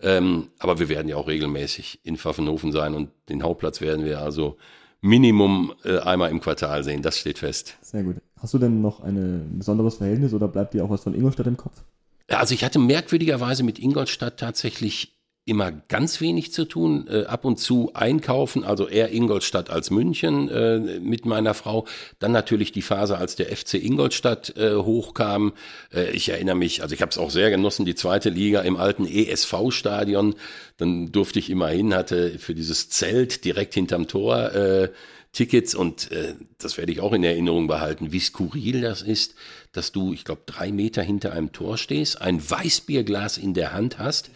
Ähm, 0.00 0.48
aber 0.58 0.78
wir 0.78 0.88
werden 0.88 1.08
ja 1.08 1.16
auch 1.16 1.28
regelmäßig 1.28 2.00
in 2.04 2.16
Pfaffenhofen 2.16 2.70
sein 2.70 2.94
und 2.94 3.10
den 3.28 3.42
Hauptplatz 3.42 3.80
werden 3.80 4.04
wir 4.04 4.20
also 4.20 4.58
Minimum 5.04 5.74
äh, 5.84 5.98
einmal 5.98 6.30
im 6.30 6.40
Quartal 6.40 6.82
sehen, 6.82 7.02
das 7.02 7.18
steht 7.18 7.38
fest. 7.38 7.76
Sehr 7.82 8.02
gut. 8.02 8.16
Hast 8.40 8.54
du 8.54 8.58
denn 8.58 8.80
noch 8.80 9.00
ein 9.00 9.58
besonderes 9.58 9.96
Verhältnis 9.96 10.32
oder 10.32 10.48
bleibt 10.48 10.72
dir 10.72 10.82
auch 10.82 10.88
was 10.88 11.02
von 11.02 11.14
Ingolstadt 11.14 11.46
im 11.46 11.58
Kopf? 11.58 11.82
Also 12.28 12.54
ich 12.54 12.64
hatte 12.64 12.78
merkwürdigerweise 12.78 13.64
mit 13.64 13.78
Ingolstadt 13.78 14.40
tatsächlich 14.40 15.13
immer 15.46 15.72
ganz 15.72 16.20
wenig 16.20 16.52
zu 16.52 16.64
tun, 16.64 17.06
äh, 17.08 17.24
ab 17.24 17.44
und 17.44 17.58
zu 17.58 17.90
einkaufen, 17.92 18.64
also 18.64 18.88
eher 18.88 19.12
Ingolstadt 19.12 19.68
als 19.68 19.90
München 19.90 20.48
äh, 20.48 20.78
mit 21.00 21.26
meiner 21.26 21.52
Frau. 21.52 21.86
Dann 22.18 22.32
natürlich 22.32 22.72
die 22.72 22.82
Phase, 22.82 23.18
als 23.18 23.36
der 23.36 23.54
FC 23.54 23.74
Ingolstadt 23.74 24.56
äh, 24.56 24.74
hochkam. 24.76 25.52
Äh, 25.92 26.10
ich 26.12 26.30
erinnere 26.30 26.56
mich, 26.56 26.82
also 26.82 26.94
ich 26.94 27.02
habe 27.02 27.10
es 27.10 27.18
auch 27.18 27.30
sehr 27.30 27.50
genossen, 27.50 27.84
die 27.84 27.94
zweite 27.94 28.30
Liga 28.30 28.62
im 28.62 28.76
alten 28.76 29.06
ESV-Stadion. 29.06 30.34
Dann 30.78 31.12
durfte 31.12 31.38
ich 31.38 31.50
immerhin, 31.50 31.94
hatte 31.94 32.38
für 32.38 32.54
dieses 32.54 32.88
Zelt 32.88 33.44
direkt 33.44 33.74
hinterm 33.74 34.08
Tor 34.08 34.54
äh, 34.54 34.88
Tickets 35.32 35.74
und 35.74 36.10
äh, 36.10 36.36
das 36.58 36.78
werde 36.78 36.92
ich 36.92 37.00
auch 37.00 37.12
in 37.12 37.24
Erinnerung 37.24 37.66
behalten, 37.66 38.12
wie 38.12 38.20
skurril 38.20 38.80
das 38.80 39.02
ist, 39.02 39.34
dass 39.72 39.92
du, 39.92 40.12
ich 40.12 40.24
glaube, 40.24 40.42
drei 40.46 40.72
Meter 40.72 41.02
hinter 41.02 41.32
einem 41.32 41.52
Tor 41.52 41.76
stehst, 41.76 42.22
ein 42.22 42.40
Weißbierglas 42.48 43.36
in 43.36 43.52
der 43.52 43.74
Hand 43.74 43.98
hast 43.98 44.30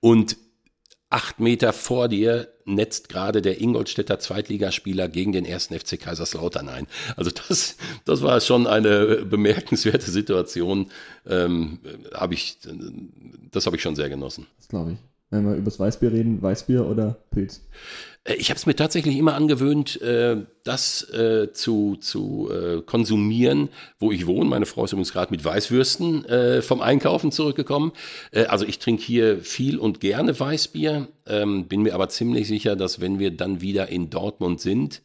und 0.00 0.36
acht 1.12 1.40
Meter 1.40 1.72
vor 1.72 2.08
dir 2.08 2.48
netzt 2.64 3.08
gerade 3.08 3.42
der 3.42 3.60
Ingolstädter 3.60 4.18
Zweitligaspieler 4.18 5.08
gegen 5.08 5.32
den 5.32 5.44
ersten 5.44 5.78
FC 5.78 6.00
Kaiserslautern 6.00 6.68
ein. 6.68 6.86
Also 7.16 7.30
das, 7.30 7.76
das 8.04 8.22
war 8.22 8.40
schon 8.40 8.66
eine 8.66 9.24
bemerkenswerte 9.24 10.10
Situation. 10.10 10.90
Ähm, 11.26 11.80
hab 12.12 12.32
ich, 12.32 12.58
das 13.50 13.66
habe 13.66 13.76
ich 13.76 13.82
schon 13.82 13.96
sehr 13.96 14.08
genossen. 14.08 14.46
Das 14.58 14.68
glaube 14.68 14.92
ich. 14.92 15.11
Wenn 15.32 15.46
wir 15.46 15.54
über 15.54 15.64
das 15.64 15.80
Weißbier 15.80 16.12
reden, 16.12 16.42
Weißbier 16.42 16.86
oder 16.86 17.16
Pilz? 17.30 17.62
Äh, 18.24 18.34
ich 18.34 18.50
habe 18.50 18.58
es 18.58 18.66
mir 18.66 18.76
tatsächlich 18.76 19.16
immer 19.16 19.34
angewöhnt, 19.34 20.00
äh, 20.02 20.36
das 20.62 21.08
äh, 21.10 21.54
zu, 21.54 21.96
zu 21.96 22.50
konsumieren, 22.86 23.70
wo 23.98 24.12
ich 24.12 24.26
wohne. 24.26 24.48
Meine 24.48 24.66
Frau 24.66 24.84
ist 24.84 24.92
übrigens 24.92 25.12
gerade 25.12 25.32
mit 25.32 25.44
Weißwürsten 25.44 26.62
vom 26.62 26.82
Einkaufen 26.82 27.32
zurückgekommen. 27.32 27.92
Also 28.32 28.66
ich 28.66 28.78
trinke 28.78 29.02
hier 29.02 29.40
viel 29.40 29.78
und 29.78 30.00
gerne 30.00 30.38
Weißbier, 30.38 31.08
ähm, 31.26 31.66
bin 31.66 31.82
mir 31.82 31.94
aber 31.94 32.08
ziemlich 32.10 32.46
sicher, 32.46 32.76
dass 32.76 33.00
wenn 33.00 33.18
wir 33.18 33.36
dann 33.36 33.60
wieder 33.60 33.88
in 33.88 34.10
Dortmund 34.10 34.60
sind, 34.60 35.02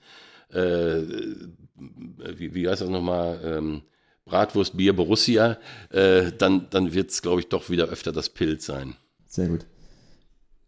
wie, 0.49 2.53
wie 2.53 2.69
heißt 2.69 2.81
das 2.81 2.89
nochmal? 2.89 3.39
Ähm, 3.43 3.81
Bratwurst, 4.25 4.75
Bier, 4.75 4.93
Borussia, 4.93 5.57
dann, 5.89 6.67
dann 6.69 6.93
wird 6.93 7.11
es, 7.11 7.21
glaube 7.21 7.39
ich, 7.39 7.47
doch 7.47 7.69
wieder 7.69 7.85
öfter 7.85 8.11
das 8.11 8.29
Pilz 8.29 8.65
sein. 8.65 8.95
Sehr 9.25 9.47
gut. 9.47 9.65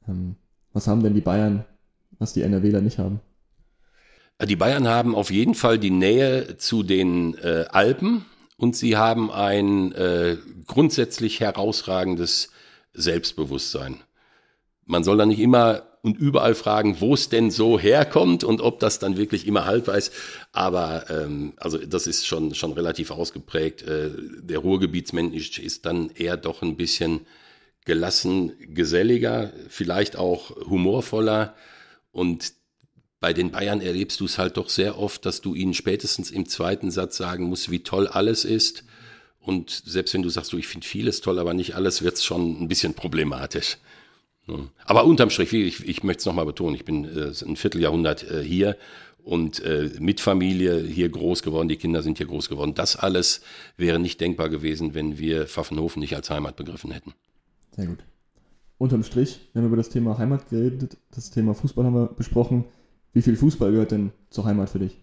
Ähm, 0.09 0.35
was 0.73 0.87
haben 0.87 1.03
denn 1.03 1.13
die 1.13 1.21
Bayern 1.21 1.65
was 2.19 2.33
die 2.33 2.41
NRWler 2.43 2.81
nicht 2.81 2.99
haben? 2.99 3.21
Die 4.45 4.55
Bayern 4.55 4.87
haben 4.87 5.15
auf 5.15 5.31
jeden 5.31 5.55
Fall 5.55 5.79
die 5.79 5.89
Nähe 5.89 6.57
zu 6.57 6.83
den 6.83 7.37
äh, 7.39 7.65
Alpen 7.69 8.25
und 8.57 8.75
sie 8.75 8.95
haben 8.95 9.31
ein 9.31 9.91
äh, 9.93 10.37
grundsätzlich 10.65 11.39
herausragendes 11.39 12.49
Selbstbewusstsein. 12.93 13.97
Man 14.85 15.03
soll 15.03 15.17
da 15.17 15.25
nicht 15.25 15.39
immer 15.39 15.83
und 16.01 16.17
überall 16.17 16.55
fragen, 16.55 17.01
wo 17.01 17.13
es 17.13 17.27
denn 17.27 17.51
so 17.51 17.77
herkommt 17.77 18.45
und 18.45 18.61
ob 18.61 18.79
das 18.79 18.99
dann 18.99 19.17
wirklich 19.17 19.45
immer 19.45 19.65
haltbar 19.65 19.97
ist. 19.97 20.13
Aber 20.53 21.09
ähm, 21.09 21.53
also 21.57 21.77
das 21.77 22.07
ist 22.07 22.25
schon 22.25 22.55
schon 22.55 22.71
relativ 22.71 23.11
ausgeprägt. 23.11 23.81
Äh, 23.81 24.11
der 24.41 24.59
Ruhrgebietsmensch 24.59 25.59
ist 25.59 25.85
dann 25.85 26.09
eher 26.15 26.37
doch 26.37 26.61
ein 26.61 26.77
bisschen 26.77 27.25
gelassen, 27.85 28.53
geselliger, 28.59 29.51
vielleicht 29.69 30.15
auch 30.15 30.55
humorvoller. 30.67 31.55
Und 32.11 32.53
bei 33.19 33.33
den 33.33 33.51
Bayern 33.51 33.81
erlebst 33.81 34.19
du 34.19 34.25
es 34.25 34.37
halt 34.37 34.57
doch 34.57 34.69
sehr 34.69 34.97
oft, 34.97 35.25
dass 35.25 35.41
du 35.41 35.55
ihnen 35.55 35.73
spätestens 35.73 36.31
im 36.31 36.47
zweiten 36.47 36.91
Satz 36.91 37.17
sagen 37.17 37.45
musst, 37.45 37.71
wie 37.71 37.83
toll 37.83 38.07
alles 38.07 38.45
ist. 38.45 38.83
Und 39.39 39.69
selbst 39.85 40.13
wenn 40.13 40.21
du 40.21 40.29
sagst, 40.29 40.53
du, 40.53 40.57
ich 40.57 40.67
finde 40.67 40.85
vieles 40.85 41.21
toll, 41.21 41.39
aber 41.39 41.53
nicht 41.53 41.75
alles, 41.75 42.01
wird 42.01 42.15
es 42.15 42.23
schon 42.23 42.61
ein 42.61 42.67
bisschen 42.67 42.93
problematisch. 42.93 43.77
Aber 44.85 45.05
unterm 45.05 45.29
Strich, 45.29 45.53
ich, 45.53 45.87
ich 45.87 46.03
möchte 46.03 46.21
es 46.21 46.25
nochmal 46.25 46.45
betonen, 46.45 46.75
ich 46.75 46.85
bin 46.85 47.05
äh, 47.05 47.31
ein 47.45 47.55
Vierteljahrhundert 47.55 48.29
äh, 48.29 48.43
hier 48.43 48.77
und 49.23 49.59
äh, 49.63 49.91
mit 49.99 50.21
Familie 50.21 50.81
hier 50.81 51.09
groß 51.09 51.43
geworden, 51.43 51.67
die 51.67 51.77
Kinder 51.77 52.01
sind 52.01 52.17
hier 52.17 52.27
groß 52.27 52.49
geworden. 52.49 52.73
Das 52.73 52.95
alles 52.95 53.41
wäre 53.77 53.99
nicht 53.99 54.19
denkbar 54.21 54.49
gewesen, 54.49 54.93
wenn 54.95 55.19
wir 55.19 55.47
Pfaffenhofen 55.47 55.99
nicht 55.99 56.15
als 56.15 56.29
Heimat 56.29 56.55
begriffen 56.55 56.91
hätten. 56.91 57.13
Sehr 57.79 57.87
gut. 57.87 58.03
Unterm 58.77 59.03
Strich, 59.03 59.49
wir 59.53 59.61
haben 59.61 59.67
über 59.67 59.77
das 59.77 59.87
Thema 59.87 60.17
Heimat 60.17 60.49
geredet, 60.49 60.97
das 61.11 61.31
Thema 61.31 61.53
Fußball 61.53 61.85
haben 61.85 61.93
wir 61.93 62.07
besprochen. 62.07 62.65
Wie 63.13 63.21
viel 63.21 63.37
Fußball 63.37 63.71
gehört 63.71 63.91
denn 63.91 64.11
zur 64.29 64.43
Heimat 64.43 64.69
für 64.69 64.79
dich? 64.79 65.01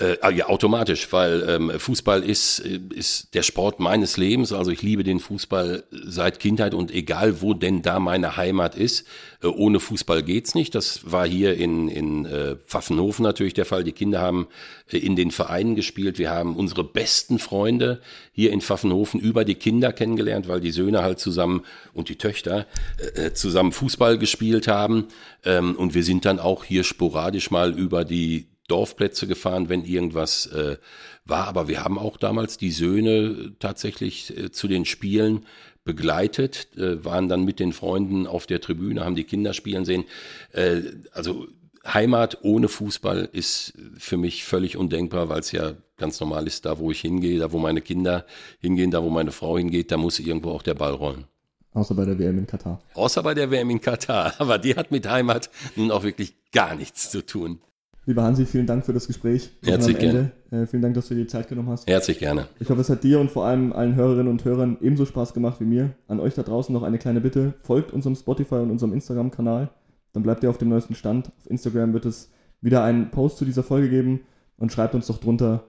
Äh, 0.00 0.16
ah, 0.20 0.30
ja, 0.30 0.46
automatisch, 0.46 1.12
weil 1.12 1.44
ähm, 1.48 1.72
Fußball 1.76 2.22
ist, 2.22 2.60
äh, 2.60 2.78
ist 2.94 3.34
der 3.34 3.42
Sport 3.42 3.80
meines 3.80 4.16
Lebens. 4.16 4.52
Also 4.52 4.70
ich 4.70 4.80
liebe 4.80 5.02
den 5.02 5.18
Fußball 5.18 5.82
seit 5.90 6.38
Kindheit 6.38 6.72
und 6.72 6.92
egal 6.92 7.42
wo 7.42 7.52
denn 7.52 7.82
da 7.82 7.98
meine 7.98 8.36
Heimat 8.36 8.76
ist, 8.76 9.08
äh, 9.42 9.48
ohne 9.48 9.80
Fußball 9.80 10.22
geht's 10.22 10.54
nicht. 10.54 10.76
Das 10.76 11.10
war 11.10 11.26
hier 11.26 11.56
in, 11.56 11.88
in 11.88 12.26
äh, 12.26 12.54
Pfaffenhofen 12.64 13.24
natürlich 13.24 13.54
der 13.54 13.64
Fall. 13.64 13.82
Die 13.82 13.90
Kinder 13.90 14.20
haben 14.20 14.46
äh, 14.88 14.98
in 14.98 15.16
den 15.16 15.32
Vereinen 15.32 15.74
gespielt. 15.74 16.20
Wir 16.20 16.30
haben 16.30 16.54
unsere 16.54 16.84
besten 16.84 17.40
Freunde 17.40 18.00
hier 18.30 18.52
in 18.52 18.60
Pfaffenhofen 18.60 19.18
über 19.18 19.44
die 19.44 19.56
Kinder 19.56 19.92
kennengelernt, 19.92 20.46
weil 20.46 20.60
die 20.60 20.70
Söhne 20.70 21.02
halt 21.02 21.18
zusammen 21.18 21.64
und 21.92 22.08
die 22.08 22.18
Töchter 22.18 22.68
äh, 23.16 23.26
äh 23.26 23.34
zusammen 23.34 23.72
Fußball 23.72 24.16
gespielt 24.16 24.68
haben. 24.68 25.08
Ähm, 25.44 25.74
und 25.74 25.94
wir 25.94 26.04
sind 26.04 26.24
dann 26.24 26.38
auch 26.38 26.62
hier 26.62 26.84
sporadisch 26.84 27.50
mal 27.50 27.76
über 27.76 28.04
die 28.04 28.46
Dorfplätze 28.68 29.26
gefahren, 29.26 29.68
wenn 29.68 29.84
irgendwas 29.84 30.46
äh, 30.46 30.76
war. 31.24 31.48
Aber 31.48 31.68
wir 31.68 31.82
haben 31.82 31.98
auch 31.98 32.16
damals 32.16 32.58
die 32.58 32.70
Söhne 32.70 33.54
tatsächlich 33.58 34.36
äh, 34.36 34.50
zu 34.52 34.68
den 34.68 34.84
Spielen 34.84 35.46
begleitet, 35.84 36.68
äh, 36.76 37.04
waren 37.04 37.28
dann 37.28 37.44
mit 37.44 37.60
den 37.60 37.72
Freunden 37.72 38.26
auf 38.26 38.46
der 38.46 38.60
Tribüne, 38.60 39.04
haben 39.04 39.16
die 39.16 39.24
Kinder 39.24 39.54
spielen 39.54 39.84
sehen. 39.84 40.04
Äh, 40.52 40.82
also 41.12 41.46
Heimat 41.86 42.38
ohne 42.42 42.68
Fußball 42.68 43.28
ist 43.32 43.72
für 43.96 44.18
mich 44.18 44.44
völlig 44.44 44.76
undenkbar, 44.76 45.28
weil 45.28 45.40
es 45.40 45.52
ja 45.52 45.72
ganz 45.96 46.20
normal 46.20 46.46
ist, 46.46 46.66
da 46.66 46.78
wo 46.78 46.90
ich 46.90 47.00
hingehe, 47.00 47.38
da 47.38 47.52
wo 47.52 47.58
meine 47.58 47.80
Kinder 47.80 48.26
hingehen, 48.60 48.90
da 48.90 49.02
wo 49.02 49.08
meine 49.08 49.32
Frau 49.32 49.56
hingeht, 49.56 49.90
da 49.90 49.96
muss 49.96 50.18
irgendwo 50.18 50.50
auch 50.50 50.62
der 50.62 50.74
Ball 50.74 50.92
rollen. 50.92 51.24
Außer 51.72 51.94
bei 51.94 52.04
der 52.04 52.18
WM 52.18 52.38
in 52.38 52.46
Katar. 52.46 52.82
Außer 52.94 53.22
bei 53.22 53.34
der 53.34 53.50
WM 53.50 53.70
in 53.70 53.80
Katar. 53.80 54.34
Aber 54.38 54.58
die 54.58 54.74
hat 54.74 54.90
mit 54.90 55.08
Heimat 55.08 55.50
nun 55.76 55.90
auch 55.90 56.02
wirklich 56.02 56.34
gar 56.52 56.74
nichts 56.74 57.10
zu 57.10 57.24
tun. 57.24 57.60
Lieber 58.08 58.22
Hansi, 58.22 58.46
vielen 58.46 58.66
Dank 58.66 58.86
für 58.86 58.94
das 58.94 59.06
Gespräch. 59.06 59.50
Herzlich 59.62 59.98
gerne. 59.98 60.32
Äh, 60.50 60.64
vielen 60.64 60.80
Dank, 60.80 60.94
dass 60.94 61.08
du 61.08 61.14
dir 61.14 61.24
die 61.24 61.26
Zeit 61.26 61.46
genommen 61.46 61.68
hast. 61.68 61.86
Herzlich 61.86 62.18
gerne. 62.18 62.48
Ich 62.58 62.70
hoffe, 62.70 62.80
es 62.80 62.88
hat 62.88 63.04
dir 63.04 63.20
und 63.20 63.30
vor 63.30 63.44
allem 63.44 63.70
allen 63.74 63.96
Hörerinnen 63.96 64.28
und 64.28 64.46
Hörern 64.46 64.78
ebenso 64.80 65.04
Spaß 65.04 65.34
gemacht 65.34 65.60
wie 65.60 65.66
mir. 65.66 65.90
An 66.06 66.18
euch 66.18 66.32
da 66.32 66.42
draußen 66.42 66.72
noch 66.72 66.84
eine 66.84 66.96
kleine 66.96 67.20
Bitte. 67.20 67.52
Folgt 67.60 67.92
unserem 67.92 68.16
Spotify 68.16 68.54
und 68.54 68.70
unserem 68.70 68.94
Instagram-Kanal. 68.94 69.68
Dann 70.14 70.22
bleibt 70.22 70.42
ihr 70.42 70.48
auf 70.48 70.56
dem 70.56 70.70
neuesten 70.70 70.94
Stand. 70.94 71.26
Auf 71.36 71.50
Instagram 71.50 71.92
wird 71.92 72.06
es 72.06 72.30
wieder 72.62 72.82
einen 72.82 73.10
Post 73.10 73.36
zu 73.36 73.44
dieser 73.44 73.62
Folge 73.62 73.90
geben 73.90 74.20
und 74.56 74.72
schreibt 74.72 74.94
uns 74.94 75.06
doch 75.06 75.18
drunter, 75.18 75.64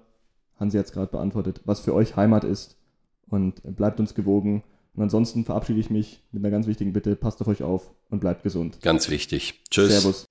Hansi 0.57 0.77
hat 0.77 0.85
es 0.85 0.93
gerade 0.93 1.11
beantwortet, 1.11 1.59
was 1.65 1.81
für 1.81 1.93
euch 1.93 2.15
Heimat 2.15 2.45
ist. 2.45 2.77
Und 3.27 3.61
bleibt 3.75 3.99
uns 3.99 4.15
gewogen. 4.15 4.63
Und 4.95 5.03
ansonsten 5.03 5.43
verabschiede 5.43 5.81
ich 5.81 5.89
mich 5.89 6.23
mit 6.31 6.41
einer 6.41 6.51
ganz 6.51 6.67
wichtigen 6.67 6.93
Bitte. 6.93 7.17
Passt 7.17 7.41
auf 7.41 7.49
euch 7.49 7.63
auf 7.63 7.91
und 8.09 8.21
bleibt 8.21 8.43
gesund. 8.43 8.79
Ganz 8.81 9.09
wichtig. 9.09 9.61
Tschüss. 9.69 9.89
Servus. 9.89 10.25